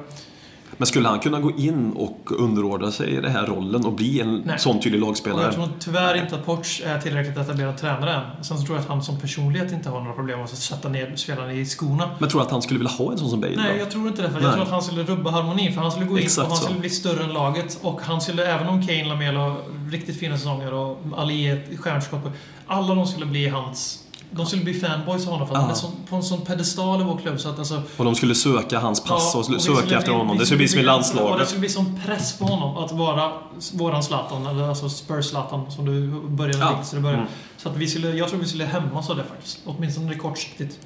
[0.76, 4.20] Men skulle han kunna gå in och underordna sig i den här rollen och bli
[4.20, 4.58] en Nej.
[4.58, 5.52] sån tydlig Och jag lagspelare?
[5.52, 8.44] tror tyvärr inte att Poch är tillräckligt etablerad tränare än.
[8.44, 10.88] Sen så tror jag att han som personlighet inte har några problem med att sätta
[10.88, 12.11] ner spelarna i skorna.
[12.18, 13.56] Men tror du att han skulle vilja ha en sån som Bale?
[13.56, 13.78] Nej, då?
[13.78, 14.30] jag tror inte det.
[14.30, 15.72] För jag tror att han skulle rubba harmonin.
[15.74, 16.64] För han skulle gå in Exakt och han så.
[16.64, 17.78] skulle bli större än laget.
[17.82, 19.56] Och han skulle, även om Kane, Lamela
[19.90, 22.20] riktigt fina säsonger och Ali är ett stjärnskott.
[22.66, 24.01] Alla de skulle bli hans...
[24.34, 27.00] De skulle bli fanboys av honom för att han är sån, på en sån pedestal
[27.00, 27.40] i vår klubb.
[27.40, 30.38] Så att alltså, Och de skulle söka hans pass Ja, och, vi söka efter honom.
[30.38, 31.46] Det skulle bli som i Och det landslaget.
[31.48, 33.32] skulle bli sån press på honom att vara
[33.72, 36.74] våran Zlatan, eller alltså Spurs-Zlatan som du började Ja.
[36.78, 36.84] ja.
[36.84, 37.22] så det började.
[37.22, 37.32] Mm.
[37.56, 39.58] Så att vi skulle, jag tror vi skulle hämmas av det faktiskt.
[39.64, 40.78] Åtminstone kortsiktigt.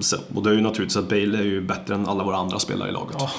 [0.00, 2.58] Så, och det är ju naturligtvis att Bale är ju bättre än alla våra andra
[2.58, 3.16] spelare i laget.
[3.18, 3.30] Ja.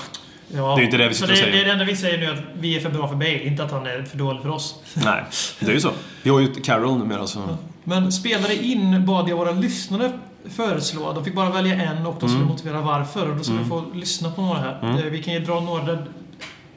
[0.54, 1.52] Ja, Det är inte det vi så sitter och det, säger.
[1.56, 3.64] det är det enda vi säger nu, att vi är för bra för Bale, inte
[3.64, 4.76] att han är för dålig för oss.
[4.94, 5.24] Nej,
[5.60, 5.92] det är ju så.
[6.24, 7.40] Vi har ju Carroll numera så...
[7.88, 10.20] Men spelare in bad jag våra lyssnare
[10.50, 11.14] föreslå.
[11.14, 12.48] De fick bara välja en och de skulle Mm.
[12.48, 13.30] motivera varför.
[13.30, 13.70] Och då skulle Mm.
[13.70, 14.80] vi få lyssna på några här.
[14.84, 14.98] Mm.
[14.98, 15.98] Eh, Vi kan ju dra några.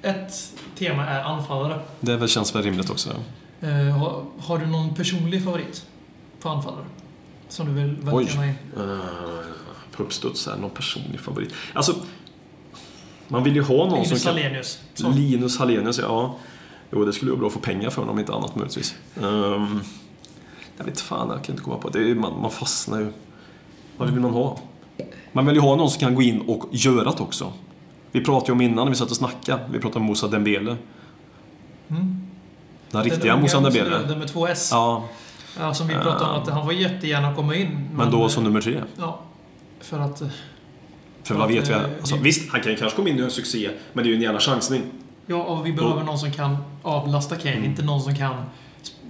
[0.02, 0.32] Ett
[0.78, 1.80] tema är anfallare.
[2.00, 3.10] Det väl känns väl rimligt också.
[3.60, 3.68] Eh,
[3.98, 5.86] har, har du någon personlig favorit
[6.40, 6.84] på anfallare?
[7.48, 8.24] Som du vill Oj.
[8.24, 8.54] välja in?
[8.80, 8.98] Uh,
[9.96, 11.54] på uppstuds här, någon personlig favorit.
[11.72, 11.94] Alltså,
[13.28, 14.42] man vill ju ha någon Linus som kan...
[14.42, 14.78] Hallenius.
[14.96, 16.36] Linus Hallenius, ja.
[16.92, 18.94] Jo, det skulle vara bra att få pengar för honom, om inte annat möjligtvis.
[19.20, 19.80] Um,
[20.78, 22.10] jag vet fan, jag kan inte komma på det.
[22.10, 23.12] är, man, man fastnar ju.
[23.96, 24.58] Vad vill man ha?
[25.32, 27.52] Man vill ju ha någon som kan gå in och göra det också.
[28.12, 29.62] Vi pratade ju om innan när vi satt och snackade.
[29.72, 30.76] Vi pratade om Moussa Dembele.
[31.88, 32.16] Mm.
[32.90, 33.98] Den riktiga unga Moussa Dembele.
[34.08, 34.68] Den med två S.
[34.72, 35.04] Ja.
[35.60, 37.88] Ja, som vi pratade om att han får jättegärna komma in.
[37.94, 38.80] men då eh, som nummer tre.
[38.96, 39.20] Ja.
[39.80, 40.20] För att...
[40.20, 40.28] eh,
[41.22, 41.72] För vad vet vi?
[41.72, 44.16] det- Alltså, visst, han kan kanske komma in och göra succé, men det är ju
[44.16, 44.82] en jävla chansning.
[45.26, 47.52] Ja, och vi behöver någon som kan avlasta Kane.
[47.54, 47.64] Mm.
[47.64, 48.34] Inte någon som kan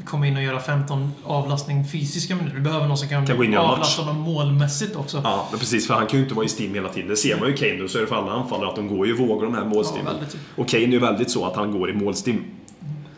[0.05, 2.57] komma in och göra 15 avlastning fysiska minuter.
[2.57, 5.21] Vi behöver någon som kan, Kan gå in avlasta dem målmässigt också.
[5.25, 5.87] Ja, men precis.
[5.87, 7.09] För han kan ju inte vara i stim hela tiden.
[7.09, 9.07] Det ser man ju Kane nu, så är det för alla anfallare att de går
[9.07, 10.15] ju i vågor de här målstimmen.
[10.21, 12.45] Ja, och Kane är ju väldigt så att han går i målstim.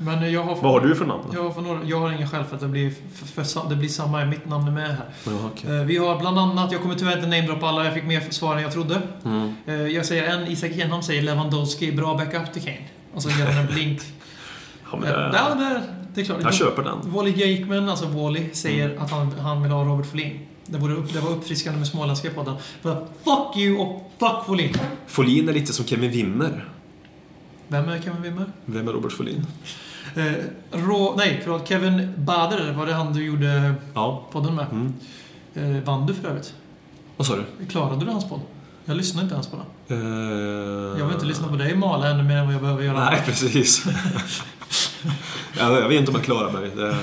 [0.02, 0.54] Men jag har...
[0.54, 1.22] Vad har du för namn?
[1.34, 3.76] Jag har, för några, jag har ingen själv för att det blir, för, för, det
[3.76, 4.24] blir samma.
[4.24, 5.04] Mitt namn är med här.
[5.26, 5.76] Ja, okej.
[5.76, 8.56] Eh, Vi har bland annat, jag kommer tyvärr inte namedroppa alla, jag fick mer svar
[8.56, 9.00] än jag trodde.
[9.24, 9.54] Mm.
[9.66, 12.84] Eh, Jag säger en, Isak Enholm säger Lewandowski, bra backup till Kane.
[13.14, 14.00] Och så ger han en blink.
[14.92, 15.82] Ja, men det, Ja, det,
[16.28, 16.42] det är klart.
[16.42, 16.98] jag köper den.
[17.04, 19.02] Wally Jakeman, alltså Wally, säger Mm.
[19.02, 20.38] att han, han vill ha Robert Folin.
[20.66, 22.54] Det, vore upp, det var uppfriskande med småländska i podden.
[23.24, 24.74] Fuck you och fuck Folin.
[25.06, 26.68] Folin är lite som Kevin Wimmer.
[27.68, 28.46] Vem är Kevin Wimmer?
[28.64, 29.46] Vem är Robert Folin?
[30.16, 30.32] Eh,
[30.72, 31.68] Rå, nej, förlåt.
[31.68, 34.26] Kevin Bader, var det han du gjorde Ja.
[34.32, 34.66] podden med?
[34.72, 34.94] Mm.
[35.76, 36.54] Eh, vann du för övrigt?
[37.16, 37.66] Vad sa du?
[37.66, 38.40] Klarade du hans podd?
[38.90, 39.98] Jag lyssnar inte ens på den.
[39.98, 43.04] Eh, Jag vill inte lyssna på dig mala ännu mer än vad jag behöver göra.
[43.10, 43.84] Nej, precis.
[45.58, 46.70] Jag, jag vet inte om jag klarar mig.
[46.76, 46.96] Det,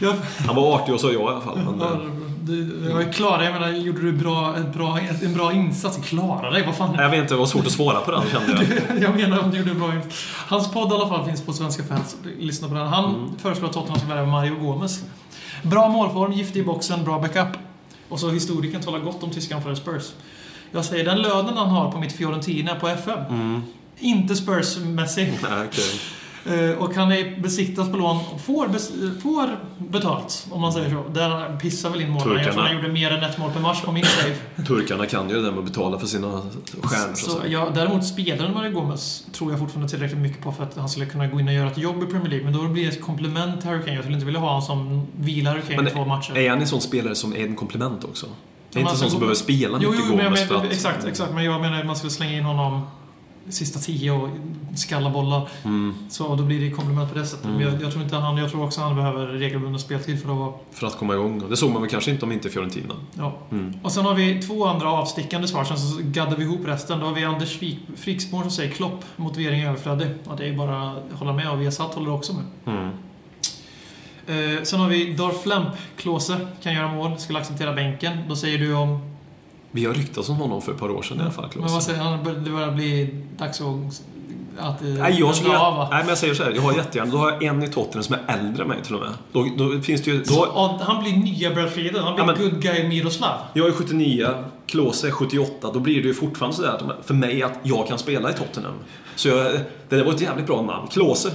[0.00, 0.14] Jag,
[0.46, 1.58] han var artig och så jag i alla fall.
[1.58, 2.00] Men, ja,
[2.42, 3.42] du, jag är klar.
[3.42, 5.98] Jag menar, gjorde du bra, en, bra, en bra insats?
[6.04, 6.66] Klara dig?
[6.66, 6.94] Vad fan?
[6.94, 9.02] jag vet inte, det var svårt att svara på den kände jag.
[9.02, 10.24] Jag menar om du gjorde en bra insats.
[10.48, 12.16] Hans podd i alla fall finns på Svenska fans.
[12.38, 12.86] Lyssna på den.
[12.86, 13.38] Han Mm.
[13.38, 15.02] föreslår att Tottenham ska värva Mario Gomez.
[15.62, 17.48] Bra målform, giftig i boxen, bra backup.
[18.08, 20.02] Och så historikern talar gott om tyskan för Spurs.
[20.74, 23.18] Jag säger den lönen han har på mitt Fiorentina på FM.
[23.30, 23.62] Mm.
[23.98, 25.28] Inte Spurs-mässig.
[25.66, 25.84] Okej.
[26.70, 28.68] Eh, Och han är besiktas på lån och får,
[29.20, 31.04] får betalt, om man säger så.
[31.12, 32.42] Där pissar väl in målen.
[32.44, 34.64] Jag tror han gjorde mer än ett mål per match på min save.
[34.66, 36.42] Turkarna kan ju det där med att betala för sina
[36.82, 37.14] stjärnor.
[37.14, 40.76] Så, Så, ja, däremot spelaren Mario Gomez tror jag fortfarande tillräckligt mycket på för att
[40.76, 42.44] han skulle kunna gå in och göra ett jobb i Premier League.
[42.44, 43.94] Men då blir det ett komplement till Harry Kane.
[43.94, 46.36] Jag skulle inte vilja ha honom som vilar Harry Kane två matcher.
[46.38, 48.26] Är han en sån spelare som är en komplement också?
[48.74, 50.66] Det är Men inte sån som behöver spela Jo, mycket jo, men Gomes för menar,
[50.66, 50.72] att...
[50.72, 51.34] exakt, exakt.
[51.34, 52.80] Men jag menar att man skulle slänga in honom
[53.48, 54.28] sista tio och
[54.74, 55.48] skalla bollar.
[55.64, 57.44] Mm, Så då blir det komplement på det sättet.
[57.44, 57.56] Mm.
[57.56, 58.36] Men jag, jag tror inte han...
[58.36, 60.52] Jag tror också han behöver regelbunden speltid för att vara...
[60.72, 61.42] för att komma igång.
[61.50, 62.94] Det såg man väl kanske inte om inte Fiorentina.
[63.14, 63.36] Ja.
[63.50, 63.74] Mm.
[63.82, 67.00] Och sen har vi två andra avstickande svar, sen så gaddar vi ihop resten.
[67.00, 67.58] Då har vi Anders
[67.96, 70.06] Friksborn som säger Klopp, motivering överflödig.
[70.24, 72.90] Ja, det är bara att hålla med och Viasat håller också med.
[74.26, 78.18] Eh, sen har vi Darf Lemp, Klose, kan göra mål, skulle acceptera bänken.
[78.28, 79.10] Då säger du om...
[79.70, 81.70] Vi har ryktats om honom för ett par år sedan i alla fall, Men vad
[81.70, 81.86] Klose.
[81.86, 82.24] säger han?
[82.44, 83.66] Det börjar bli dags att...
[84.58, 85.58] att eh, Nej, jag skulle...
[85.58, 85.88] av, va?
[85.90, 86.50] Nej, men jag säger så här.
[86.52, 87.10] Jag har jättegärna...
[87.12, 89.10] Då har jag en i Tottenham som är äldre än mig till och med.
[89.32, 90.24] Då, då finns det ju...
[90.24, 93.38] Så, Då, ja, han blir nya Brad Frieden, han blir Ja, men- good guy Miroslav.
[93.52, 94.28] jag är 79,
[94.66, 95.70] Klose är 78.
[95.74, 98.74] Då blir det ju fortfarande sådär för mig att jag kan spela i Tottenham.
[99.16, 99.52] Så jag,
[99.88, 100.88] det där var ett jävligt bra namn.
[100.88, 101.30] Klose.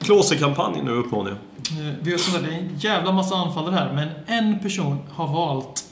[0.00, 1.38] Klose-kampanj nu uppmanar jag.
[1.70, 5.84] Eh, Vi har som sagt en jävla massa anfallare här, men en person har valt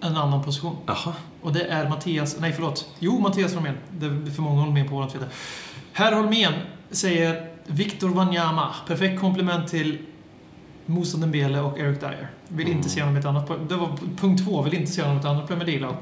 [0.00, 0.76] en annan position.
[0.86, 1.14] Jaha.
[1.42, 2.88] Och det är Mattias, nej förlåt.
[2.98, 3.76] Jo, Mattias Holmén.
[3.98, 5.28] Det är för många Holmén på våran Twitter.
[5.92, 6.52] Herr Holmén
[6.90, 8.74] säger Victor Wanyama.
[8.86, 9.98] Perfekt komplement till
[10.86, 12.30] Moussa Dembele och Eric Dyer.
[12.48, 13.50] Vill inte se honom i ett annat...
[13.68, 13.88] Det var
[14.20, 14.62] punkt två.
[14.62, 15.96] Vill inte se honom i ett annat Premier League-lag.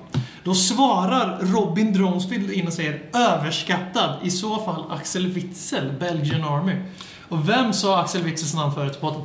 [0.45, 4.15] Då svarar Robin Dronsfield in och säger överskattad.
[4.23, 6.73] I så fall Axel Witzel, Belgian Army.
[7.29, 9.21] Och vem sa Axel Witzels namn förut i podden?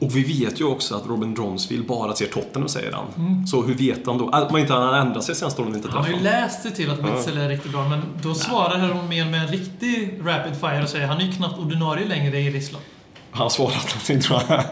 [0.00, 3.46] Och vi vet ju också att Robin Dronsfield bara ser Tottenham, säger han.
[3.46, 4.28] Så hur vet han då?
[4.28, 6.74] Att man inte har ändrat sig sen står de inte Han har ju läst sig
[6.74, 10.60] till att Witzel är riktigt bra, men då svarar herr Holmén med en riktig rapid
[10.60, 12.84] fire och säger han är ju knappt ordinarie längre i Ryssland.
[13.30, 14.64] Han har svarat någonting tror jag.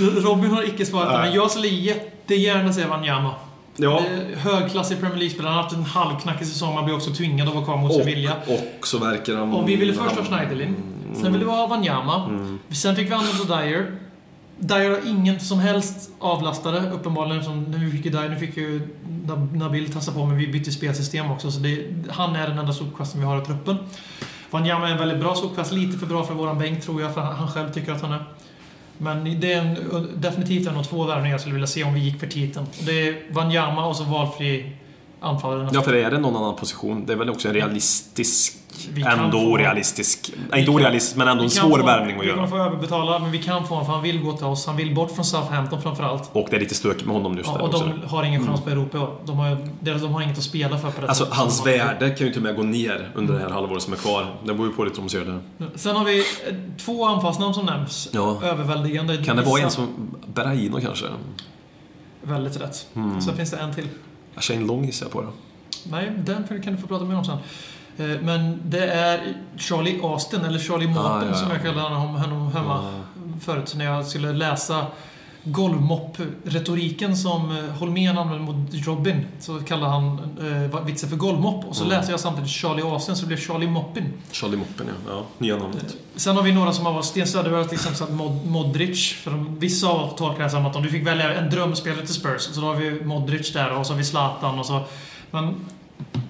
[0.24, 3.34] Robin har icke svarat men jag skulle jättegärna säga Wanyama.
[3.76, 4.02] Ja.
[4.36, 5.50] Högklassig Premier League-spelare.
[5.52, 6.74] Han har haft en halvknackig säsong.
[6.74, 8.32] Man blir också tvingad att vara kvar mot sin vilja.
[8.46, 9.52] Och, och så verkar han...
[9.52, 10.76] Och vi ville först ha Schneiderlin.
[11.14, 12.28] Sen ville vi ha Wanyama.
[12.70, 13.98] Sen fick vi använda Dyer.
[14.58, 17.44] Dyer har ingen som helst avlastare, uppenbarligen.
[17.44, 18.88] Som, nu fick ju Dyer, nu fick ju
[19.26, 21.50] Nab- Nabil testa på, men vi bytte spelsystem också.
[21.50, 23.76] Så det, han är den enda sopkvasten vi har i truppen.
[24.50, 25.72] Wanyama är en väldigt bra sopkvast.
[25.72, 28.24] Lite för bra för våran bänk, tror jag, för han själv tycker att han är.
[28.98, 32.00] Men det är en, definitivt en av två värvningar jag skulle vilja se om vi
[32.00, 32.66] gick för titeln.
[32.86, 34.72] Det är Wanyama och så valfri
[35.24, 35.68] anfallare.
[35.72, 37.06] Ja, för är det någon annan position?
[37.06, 38.56] Det är väl också en realistisk...
[39.06, 40.32] Ändå få- orealistisk.
[40.52, 42.50] Vi inte orealistisk, men ändå en svår få- värvning att Vi kommer göra.
[42.50, 44.66] få överbetala, men vi kan få honom för han vill gå till oss.
[44.66, 46.30] Han vill bort från Southampton framförallt.
[46.32, 47.84] Och det är lite stökigt med honom just Ja, där och också.
[48.02, 49.08] de har ingen chans på Europa.
[49.24, 52.32] De har, de har inget att spela för på det Alltså, hans värde kan ju
[52.32, 54.26] till och med gå ner under det här halvåret som är kvar.
[54.44, 55.68] Det beror ju på lite hur de ser det.
[55.78, 56.24] Sen har vi eh,
[56.84, 58.08] två anfallsnamn som nämns.
[58.12, 58.38] Ja.
[58.44, 59.24] Överväldigande.
[59.24, 59.88] Kan det vara en som...
[60.34, 61.06] Berraino kanske?
[62.22, 62.86] Väldigt rätt.
[62.94, 63.20] Mm.
[63.20, 63.88] Sen finns det en till.
[64.36, 65.28] Shane Long gissar jag på det.
[65.90, 67.38] Nej, den kan du få prata mer om sen.
[67.98, 71.34] Eh, Men det är Charlie Austin, eller Charlie Martin Ah, ja, ja.
[71.34, 73.02] som jag kallade honom hemma
[73.40, 74.86] förut när jag skulle läsa
[75.44, 79.26] golvmopp-retoriken som eh, Holmén använde mot Robin.
[79.40, 80.18] Så kallade han
[80.72, 81.64] eh, vitsen för golvmopp.
[81.64, 81.96] Och så Mm.
[81.96, 84.12] läste jag samtidigt Charlie Austin så det blev Charlie Moppin.
[84.32, 85.12] Charlie Moppen, ja.
[85.12, 85.22] ja.
[85.38, 85.96] Nya namnet.
[86.16, 89.12] Sen har vi några som har varit Sten Söderberg har till exempel sagt Mod Modric.
[89.12, 92.14] För de, vissa av tolkar det som att om du fick välja en drömspelare till
[92.14, 94.80] Spurs så då har vi Modric där och så har vi Zlatan och så.
[95.30, 95.54] Men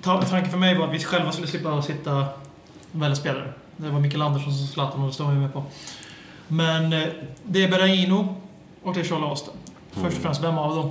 [0.02, 2.24] ta- tanken för mig var att vi själva skulle slippa att sitta
[2.92, 3.52] välja spelare.
[3.76, 5.62] Det var Mikael Andersson som Zlatan och det står vi med på.
[6.48, 7.08] Men eh,
[7.44, 8.36] det är Berraino
[8.84, 9.54] och är Charlie Austin.
[9.90, 10.90] Först och främst, vem av dem?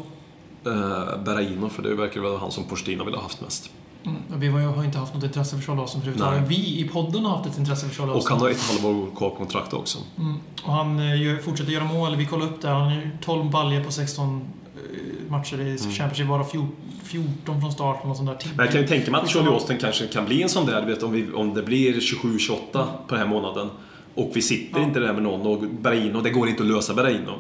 [0.74, 3.70] Uh, Berraino, för det verkar vara han som Porstina vill ha haft mest.
[4.06, 6.02] Mm, vi har inte haft något intresse för Charlie Austin.
[6.16, 6.42] Nej.
[6.48, 8.32] Vi i podden har haft ett intresse för Charlie Och Austin.
[8.32, 10.00] han har ett halvår kvar kontrakt också.
[10.18, 10.36] Mm.
[10.64, 12.16] Och han eh, gör, fortsätter göra mål.
[12.16, 12.68] Vi kollar upp det.
[12.68, 14.42] Han har ju 12 baljor på 16
[14.76, 16.28] eh, matcher i Championship.
[16.28, 16.72] Bara 14
[17.04, 18.38] 14 från starten och sånt där.
[18.56, 20.82] Men jag kan ju tänka mig att Charlie Austin kanske kan bli en sån där,
[20.82, 23.70] du vet om, vi, om det blir 27-28 på den här månaden.
[24.16, 24.86] Och vi sitter Ja.
[24.86, 27.32] inte där med någon och Berraino, det går inte att lösa Berraino.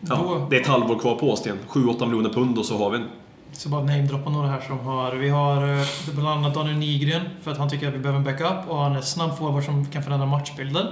[0.00, 1.58] Ja, Då- det är ett halvår kvar på Austin.
[1.68, 3.04] 7-8 miljoner pund och så har vi en.
[3.52, 5.12] Så bara namedroppa några här som har...
[5.14, 8.24] Vi har eh, bland annat Daniel Nygren för att han tycker att vi behöver en
[8.24, 10.86] backup och han är snabb forward som kan förändra matchbilden.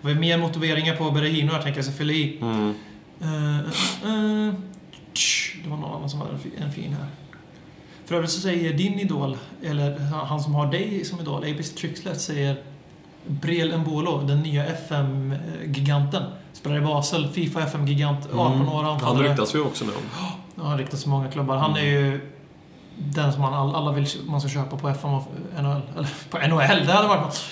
[0.00, 2.38] Vi har mer motiveringar på Berahino här tänker jag, så fylla i.
[2.40, 2.74] Mm.
[3.20, 4.54] Eh,
[5.14, 7.06] tsch, det var någon annan som hade en fin här.
[8.06, 12.20] För övrigt så säger din idol, eller han som har dig som idol, Apis Trixlet,
[12.20, 12.62] säger
[13.28, 16.22] Brel Mbolo, den nya FM-giganten.
[16.52, 18.66] Spelar i Basel, Fifa FM-gigant, 18 år, Mm.
[18.68, 19.28] Han anfallare.
[19.28, 20.02] ryktas vi också med om.
[20.56, 21.56] Ja, han riktas till många klubbar.
[21.56, 22.20] Han är ju
[22.96, 25.26] den som man, all- alla vill man ska köpa på FM och
[25.60, 25.80] NHL.
[25.96, 27.44] Eller på NHL, det hade varit något.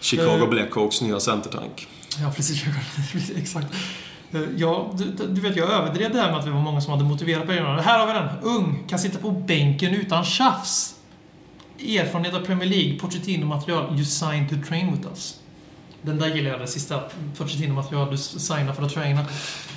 [0.00, 0.48] Chicago Eh.
[0.48, 1.88] Blackhawks nya centertank.
[2.22, 2.64] Ja, precis.
[3.36, 3.66] Exakt.
[4.32, 6.92] Eh, Ja, du, du vet, jag överdrev det här med att vi var många som
[6.92, 7.82] hade motiverat på det.
[7.82, 8.28] Här har vi den.
[8.42, 10.94] Ung, kan sitta på bänken utan tjafs.
[11.82, 13.94] Erfarenhet av Premier League, Pochettino-material.
[13.94, 15.40] You signed to train with us.
[16.02, 17.00] Den där gillar jag, det sista.
[17.38, 19.24] Pochettino-material, du signar för att träna.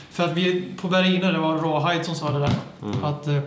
[0.10, 2.54] För att vi, på Berino, det var Rawhide som sa det där.
[3.04, 3.40] Att eh,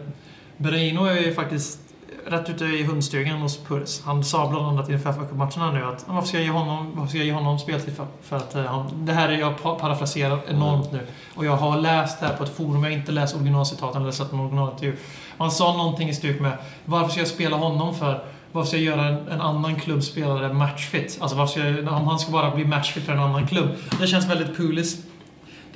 [0.57, 1.81] Berino är ju faktiskt
[2.27, 4.03] rätt ute i hundstugan hos Puls.
[4.05, 7.09] Han sa bland annat inför fa matcherna nu att varför ska jag ge honom, varför
[7.09, 8.07] ska jag ge honom speltid för?
[8.23, 11.07] För att eh, han, det här är jag pa- parafraserar enormt nu.
[11.35, 14.13] Och jag har läst det här på ett forum, jag har inte läst originalcitaten eller
[14.13, 14.97] sett någon originalintervju.
[15.39, 18.25] Han sa någonting i stuk med varför ska jag spela honom för?
[18.57, 21.19] Varför ska jag göra en, en annan klubb spelare matchfit?
[21.21, 23.69] Alltså varför ska jag, om han ska bara bli matchfit för en annan klubb.
[24.01, 25.03] Det känns väldigt Pulis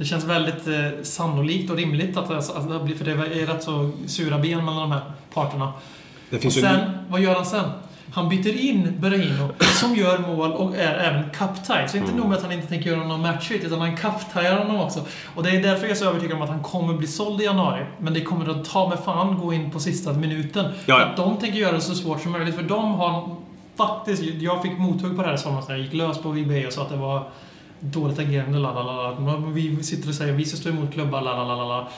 [0.00, 3.46] det känns väldigt eh, sannolikt och rimligt att det, att det blir, för det är
[3.46, 5.02] rätt så sura ben mellan de här
[5.34, 5.72] parterna.
[6.30, 6.60] Det Och finns ju...
[6.60, 7.70] sen, vad gör han sen?
[8.12, 9.48] Han byter in Berahino,
[9.80, 11.88] som gör mål och är även cup-tie.
[11.88, 14.80] Så inte nog med att han inte tänker göra någon matchfit, utan han cup-tiear honom
[14.80, 15.00] också.
[15.34, 17.44] Och det är därför jag är så övertygad om att han kommer bli såld i
[17.44, 17.84] januari.
[17.98, 20.72] Men det kommer att ta med fan gå in på sista minuten.
[20.86, 23.36] Ja, att de tänker göra det så svårt som möjligt, för de har
[23.76, 24.22] faktiskt...
[24.22, 26.72] Jag fick mothugg på det här i somras när jag gick lös på VB och
[26.72, 27.28] sa att det var
[27.80, 29.36] dåligt agerande, la la la, la.
[29.36, 31.88] Vi sitter och säger vi ska stå emot klubbar, la la la la, la.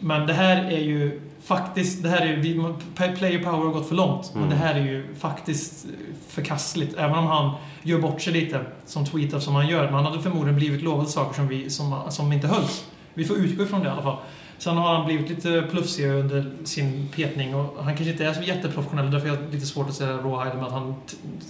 [0.00, 2.74] Men det här är ju faktiskt, det här är ju,
[3.16, 4.30] player power har gått för långt.
[4.34, 4.58] Men Mm.
[4.58, 5.86] det här är ju faktiskt
[6.28, 6.94] förkastligt.
[6.98, 7.50] Även om han
[7.82, 9.84] gör bort sig lite, som tweetar som han gör.
[9.84, 12.84] Men han hade förmodligen blivit lovad saker som, vi, som, som inte hölls.
[13.14, 14.16] Vi får utgå ifrån det i alla fall.
[14.58, 18.42] Sen har han blivit lite plufsig under sin petning och han kanske inte är så
[18.42, 19.10] jätteprofessionell.
[19.10, 20.94] Därför är det lite svårt att säga Rawhide med att han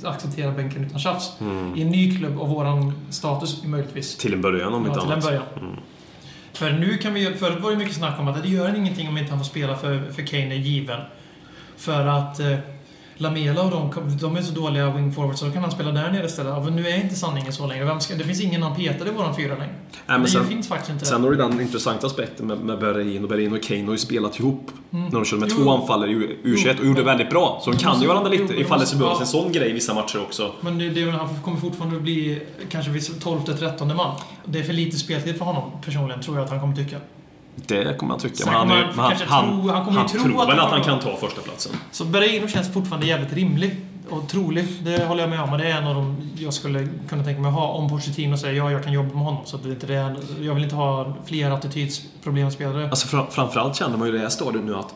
[0.05, 1.33] accepterar bänken utan tjafs.
[1.41, 1.77] Mm.
[1.77, 4.17] I en ny klubb och våran status möjligtvis.
[4.17, 5.25] Till en början om Ja, inte till en annat.
[5.25, 5.43] början.
[5.61, 5.77] Mm.
[6.59, 9.19] För nu kan vi Förut var det mycket snack om att det gör ingenting om
[9.19, 11.01] inte han får spela för, för Kane är given.
[11.77, 12.59] För att eh,
[13.19, 16.11] Lamela och de, de är så dåliga wing forwards så då kan han spela där
[16.11, 16.53] nere istället.
[16.65, 18.01] Ja, nu är inte sanningen så längre.
[18.01, 19.75] Ska, det finns ingen han petar i våran fyra längre.
[20.07, 23.23] men det sen- finns faktiskt inte Sen har du den intressanta aspekten med, med Berlin
[23.23, 25.05] och Berlin och Kane har ju spelat ihop Mm.
[25.05, 25.65] när de körde med Jo.
[25.65, 27.61] två anfallare i U- U21 och gjorde väldigt bra.
[27.65, 29.21] Så de kan ju varandra lite jo, ifall det behövs ja.
[29.21, 30.53] en sån grej i vissa matcher också.
[30.61, 34.17] Men det, det, han kommer fortfarande att bli kanske vid 12-13 man.
[34.45, 36.97] Det är för lite speltid för honom personligen, tror jag att han kommer tycka.
[37.67, 38.45] Det kommer man tycka.
[38.47, 40.73] Men han, han han, han, tro- han kommer han tro tror att väl han att
[40.73, 41.73] han kan ta första platsen.
[41.93, 43.77] Så Berreiro känns fortfarande jävligt rimlig
[44.11, 44.67] och trolig.
[44.83, 45.53] Det håller jag med om.
[45.53, 48.55] Och det är en av de jag skulle kunna tänka mig ha om Pochettino säger
[48.55, 49.41] ja, jag kan jobba med honom.
[49.45, 52.91] Så att det inte är, jag vill inte ha fler attitydsproblemspelare.
[52.91, 54.95] Alltså fram, framförallt känner man ju det här stadiet nu att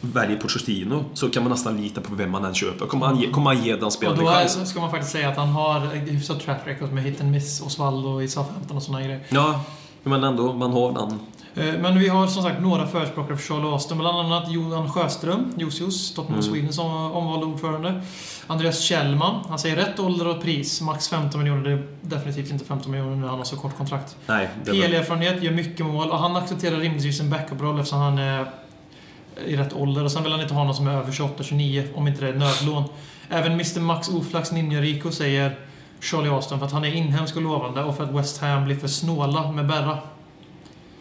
[0.00, 2.86] väljer Pochettino så kan man nästan lita på vem man än köper.
[2.86, 5.12] Kommer han ge, kommer han ge den Och spelaren då en är, ska man faktiskt
[5.12, 8.82] säga att han har hyfsat track record med hit and miss, Osvaldo i Southampton och
[8.82, 9.20] sådana grejer.
[9.28, 9.60] Ja,
[10.02, 11.20] men ändå, man har den.
[11.58, 13.98] Eh, Men vi har som sagt några förespråkare för Charlie Austin.
[13.98, 16.52] Bland annat Johan Sjöström, Josius, Tottenham Mm.
[16.52, 18.02] Sweden som omvald ordförande.
[18.46, 19.44] Andreas Kjellman.
[19.48, 20.80] Han säger rätt ålder och pris.
[20.80, 21.62] Max 15 miljoner.
[21.64, 24.16] Det är definitivt inte 15 miljoner när han har så kort kontrakt.
[24.26, 28.46] Nej, var, PL-erfarenhet, gör mycket mål och han accepterar rimligtvis en backup-roll eftersom han är
[29.46, 30.04] i rätt ålder.
[30.04, 32.34] Och sen vill han inte ha någon som är över 28-29 om inte det är
[32.34, 32.84] nödlån.
[33.28, 35.58] Även Mr Max Oflax Ninja Rico säger
[36.00, 38.76] Charlie Austin för att han är inhemsk och lovande och för att West Ham blir
[38.76, 39.98] för snåla med Berra.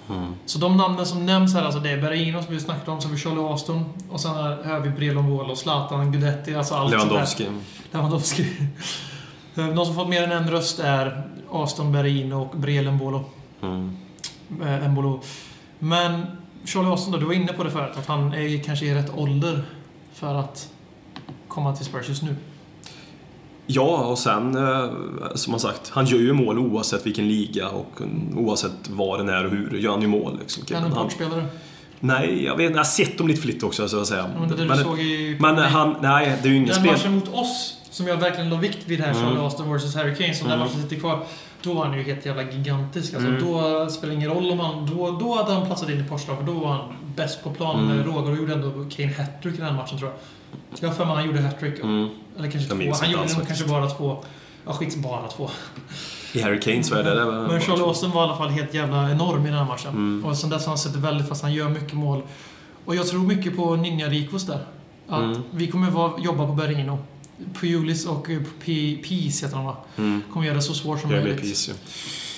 [0.10, 0.34] Mm.
[0.46, 3.08] Så de namnen som nämns här, alltså det är Berahino som vi snackade om, så
[3.08, 7.04] har vi Charlie Austin och sen här har vi och Zlatan Gudetti, alltså allt sånt
[7.04, 7.10] där.
[7.10, 7.48] Lewandowski.
[7.92, 8.46] Lewandowski.
[9.58, 13.26] Eh, De som fått mer än en röst är Aston Berahino och Brelen Bolo.
[13.62, 13.98] Mm.
[14.62, 15.22] Eh, Embolo.
[15.80, 16.26] Men
[16.66, 19.18] Charlie Austin då, du var inne på det förut, att han är kanske i rätt
[19.18, 19.64] ålder
[20.14, 20.70] för att
[21.48, 22.36] komma till Spurs just nu.
[23.68, 24.90] Ja, och sen eh,
[25.36, 28.02] som man sagt, han gör ju mål oavsett vilken liga och
[28.36, 30.38] oavsett var den är och hur gör han ju mål.
[30.40, 30.64] Liksom.
[30.72, 31.46] Är han en han, portspelare?
[32.00, 32.74] nej, jag vet inte.
[32.74, 34.26] Jag har sett dem lite lite också, så att säga.
[34.40, 35.38] Men det du Men, såg i...
[35.40, 36.92] men han, nej, det är ju ingen Den spel...
[36.92, 39.24] matchen mot oss, som jag verkligen la vikt vid här, Mm.
[39.24, 40.68] Charlie Austin vs Harry Kane, som den Mm.
[40.68, 41.20] matchen sitter kvar.
[41.62, 43.14] Då var han ju helt jävla gigantisk.
[43.14, 43.46] Alltså, Mm.
[43.46, 44.86] Då spelar det ingen roll om han...
[44.86, 47.80] Då, då hade han platsat in i Portugal, för då var han bäst på plan
[47.84, 47.98] Mm.
[47.98, 50.20] med rågor och gjorde ändå Kane hattrick i den matchen, tror jag.
[50.80, 51.80] Jag har för mig han gjorde hattrick.
[51.80, 52.10] Mm.
[52.38, 52.94] Eller kanske två.
[53.02, 54.24] Han gjorde nog kanske bara två.
[54.66, 55.50] Ja, skit bara två.
[56.34, 59.12] I Harry Kanes värld är det Men Charlie Austin var i alla fall helt jävla
[59.12, 59.90] enorm i den här matchen.
[59.92, 60.26] Mm.
[60.26, 61.42] Och sen dess har han sett väldigt fast.
[61.42, 62.22] Han gör mycket mål.
[62.86, 64.60] Och jag tror mycket på Ninja Rikos där.
[65.08, 65.42] Att Mm.
[65.52, 67.00] vi kommer vara, jobba på Berino.
[67.60, 68.28] Pulis och
[68.66, 69.76] Peace heter de va?
[69.98, 70.22] Mm.
[70.34, 71.70] Kommer göra det så svårt som möjligt.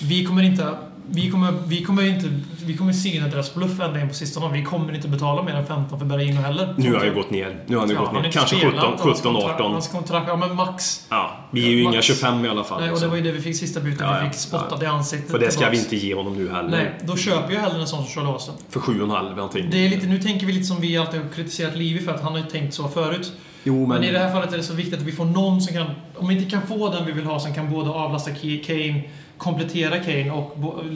[0.02, 0.78] Vi kommer inte...
[1.12, 2.30] Vi kommer, vi kommer inte...
[2.66, 4.58] Vi kommer syna deras bluff ända in på sistone.
[4.58, 6.74] Vi kommer inte betala mer än 15 för Berino heller.
[6.78, 7.64] Nu har han ju gått ner.
[7.68, 8.32] Nu har han ju Ja, gått ner.
[8.32, 8.76] Kanske spelat.
[8.86, 9.72] 17, Hans 17 kontrakt- 18.
[9.72, 11.06] Hans kontrakt, ja men max.
[11.10, 11.94] Ja, vi är ju Max.
[11.94, 12.80] inga 25 i alla fall.
[12.82, 13.10] Nej, och det liksom.
[13.10, 14.00] var ju det vi fick sista bytet.
[14.02, 15.32] Ja, vi fick spottat i ansiktet.
[15.32, 16.70] För det ska vi inte ge honom nu heller.
[16.70, 18.54] Nej, då köper jag hellre en sån som Charlie Austin.
[18.70, 19.68] För 7,5 någonting.
[19.72, 22.22] Det är lite, nu tänker vi lite som vi alltid har kritiserat Livi för att
[22.24, 23.32] han har ju tänkt så förut.
[23.64, 25.74] Jo, Men, i det här fallet är det så viktigt att vi får någon som
[25.76, 25.86] kan,
[26.16, 28.32] om vi inte kan få den vi vill ha, som kan både avlasta
[28.66, 29.04] Kane,
[29.40, 30.56] komplettera Kane och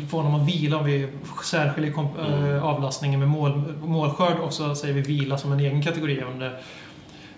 [0.10, 1.08] få honom att vila om vi
[1.44, 2.56] särskiljer Mm.
[2.56, 6.24] äh, avlastningen med mål, målskörd och så säger vi vila som en egen kategori.
[6.40, 6.52] det-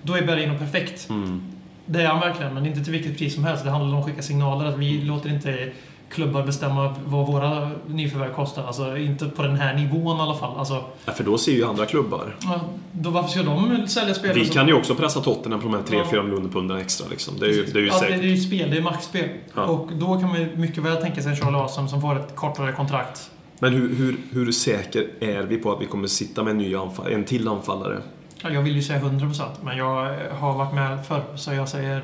[0.01, 1.09] Då är Berlino perfekt.
[1.09, 1.41] Mm.
[1.85, 3.63] Det är han verkligen, men inte till vilket pris som helst.
[3.63, 4.65] Det handlar om att skicka signaler.
[4.65, 5.71] Att vi låter inte
[6.09, 8.63] klubbar bestämma vad våra nyförvärv kostar.
[8.63, 10.57] Alltså inte på den här nivån i alla fall.
[10.57, 12.35] Alltså, Ja, för då ser ju andra klubbar.
[12.41, 12.59] ja,
[12.91, 16.03] då varför ska de sälja spelare Vi kan ju också pressa Tottenham på de här
[16.03, 16.23] 3-4 Ja.
[16.23, 17.07] miljoner punden extra.
[17.09, 17.33] Liksom.
[17.39, 18.21] Det är ju, det är ju ja, det, säkert.
[18.21, 19.29] det är ju spel, det är maxspel.
[19.55, 19.63] Ja.
[19.65, 22.71] Och då kan man ju mycket väl tänka sig Charlie Awesome som får ett kortare
[22.71, 23.31] kontrakt.
[23.59, 26.75] Men hur, hur, hur säker är vi på att vi kommer sitta med en, ny
[26.75, 27.97] anfall, en till anfallare?
[28.45, 32.01] Ja, jag vill ju säga 100% men jag har varit med förr så jag säger...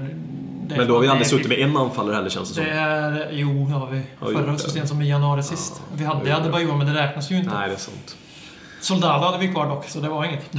[0.68, 2.64] det Men då har vi aldrig det suttit med en anfallare heller känns det som.
[2.64, 3.30] Det är...
[3.32, 4.02] Jo, det har vi.
[4.20, 4.74] Förra så det?
[4.74, 5.82] sent som i januari sist.
[5.94, 7.50] Vi hade, har vi hade gjort bara Johan, men det räknas ju inte.
[7.50, 8.18] Nej, det är sant.
[8.82, 10.52] Soldado hade vi kvar dock, så det var inget.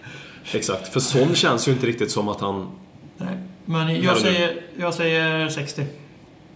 [0.52, 0.88] Exakt.
[0.92, 2.70] För Son känns ju inte riktigt som att han...
[3.16, 3.36] Nej.
[3.64, 5.84] Men jag säger, jag säger 60.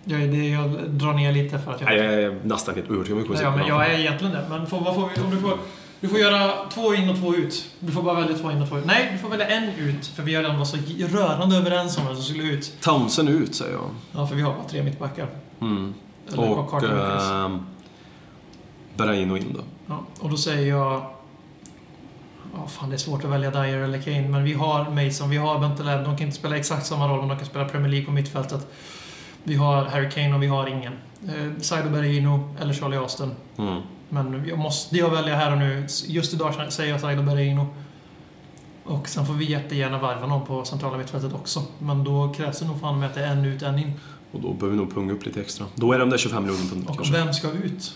[0.04, 1.90] Jag, det, jag drar ner lite för att jag...
[1.90, 4.32] Nej, jag är nästan helt övertygad om att vi kommer ja, men jag är egentligen
[4.32, 4.46] det.
[4.50, 5.58] Men får, vad får vi, om du får...
[6.02, 7.66] Du får göra två in och två ut.
[7.80, 8.84] Du får bara välja två in och två ut.
[8.86, 10.06] Nej, du får välja en ut.
[10.06, 10.76] För vi har redan varit så
[11.18, 12.72] rörande överens om vem som skulle ut.
[12.80, 13.90] Townsend ut, säger jag.
[14.12, 15.28] Ja, för vi har bara tre mittbackar.
[15.60, 15.94] Mm.
[16.32, 16.84] Eller Och...
[16.84, 17.56] Äh,
[18.96, 19.60] Berraino in då.
[19.86, 21.02] Ja, och då säger jag...
[22.56, 25.36] Ja, fan det är svårt att välja Dyer eller Kane, men vi har Mason, vi
[25.36, 26.04] har Bentaleb.
[26.04, 28.72] De kan inte spela exakt samma roll, men de kan spela Premier League på mittfältet.
[29.44, 30.92] Vi har Harry Kane och vi har ingen.
[31.28, 33.30] Eh, Saido Berino eller Charlie Austin.
[33.58, 33.82] Mm.
[34.12, 35.86] Men jag måste jag välja här och nu.
[36.06, 37.66] Just idag säger jag Saido Berino.
[38.84, 41.62] Och sen får vi jättegärna varva någon på centrala mittfältet också.
[41.78, 43.92] Men då krävs det nog fan med att det är en ut, en in.
[44.32, 45.66] Och då behöver vi nog punga upp lite extra.
[45.74, 47.12] Då är de där 25 miljoner pund Och kanske.
[47.14, 47.94] vem ska ut?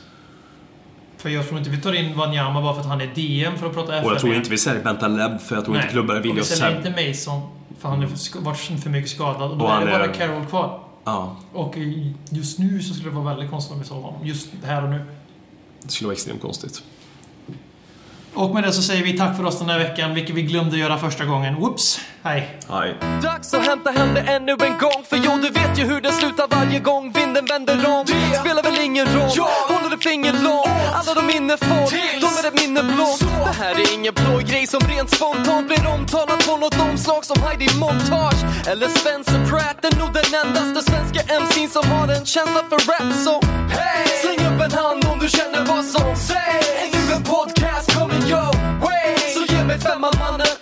[1.16, 3.66] För jag tror inte vi tar in Wanyama bara för att han är DM för
[3.66, 4.06] att prata FN.
[4.06, 6.34] Och jag tror inte vi säljer Bentaleb för jag tror inte klubbar är och villiga
[6.34, 6.88] vi att säljer sälja.
[7.06, 7.40] inte Mason
[7.78, 9.50] för han har sk- varit för mycket skadad.
[9.50, 10.80] Och då Och är det bara är- Carroll kvar.
[11.04, 11.74] Ja, Och
[12.30, 14.20] just nu så skulle det vara väldigt konstigt om vi såg honom.
[14.26, 15.04] Just här och nu.
[15.86, 16.82] Det skulle vara extremt konstigt.
[18.36, 20.78] Och med det så säger vi tack för oss den här veckan, vilket vi glömde
[20.78, 21.54] göra första gången.
[21.54, 22.00] Whoops!
[22.22, 22.58] Hej!
[22.70, 22.94] Nej.
[23.22, 26.12] Dags att hämta hem det ännu en gång För jo, du vet ju hur det
[26.12, 29.30] slutar varje gång vinden vänder om Det spelar väl ingen roll,
[29.68, 31.86] håller du finger långt Alla de minne får,
[32.20, 36.46] de är ett minne blått Det här är ingen plojgrej som rent spontant blir omtalat
[36.48, 41.68] på något omslag som Heidi Montage Eller Spencer Pratt är nog den endaste svenska MC'n
[41.68, 43.34] som har en känsla för rap Så
[43.76, 44.06] hey!
[44.22, 46.86] släng upp en hand om du känner vad som sägs
[48.30, 48.50] yo,
[48.80, 49.16] way!
[49.34, 50.55] Så ge mig femma mannen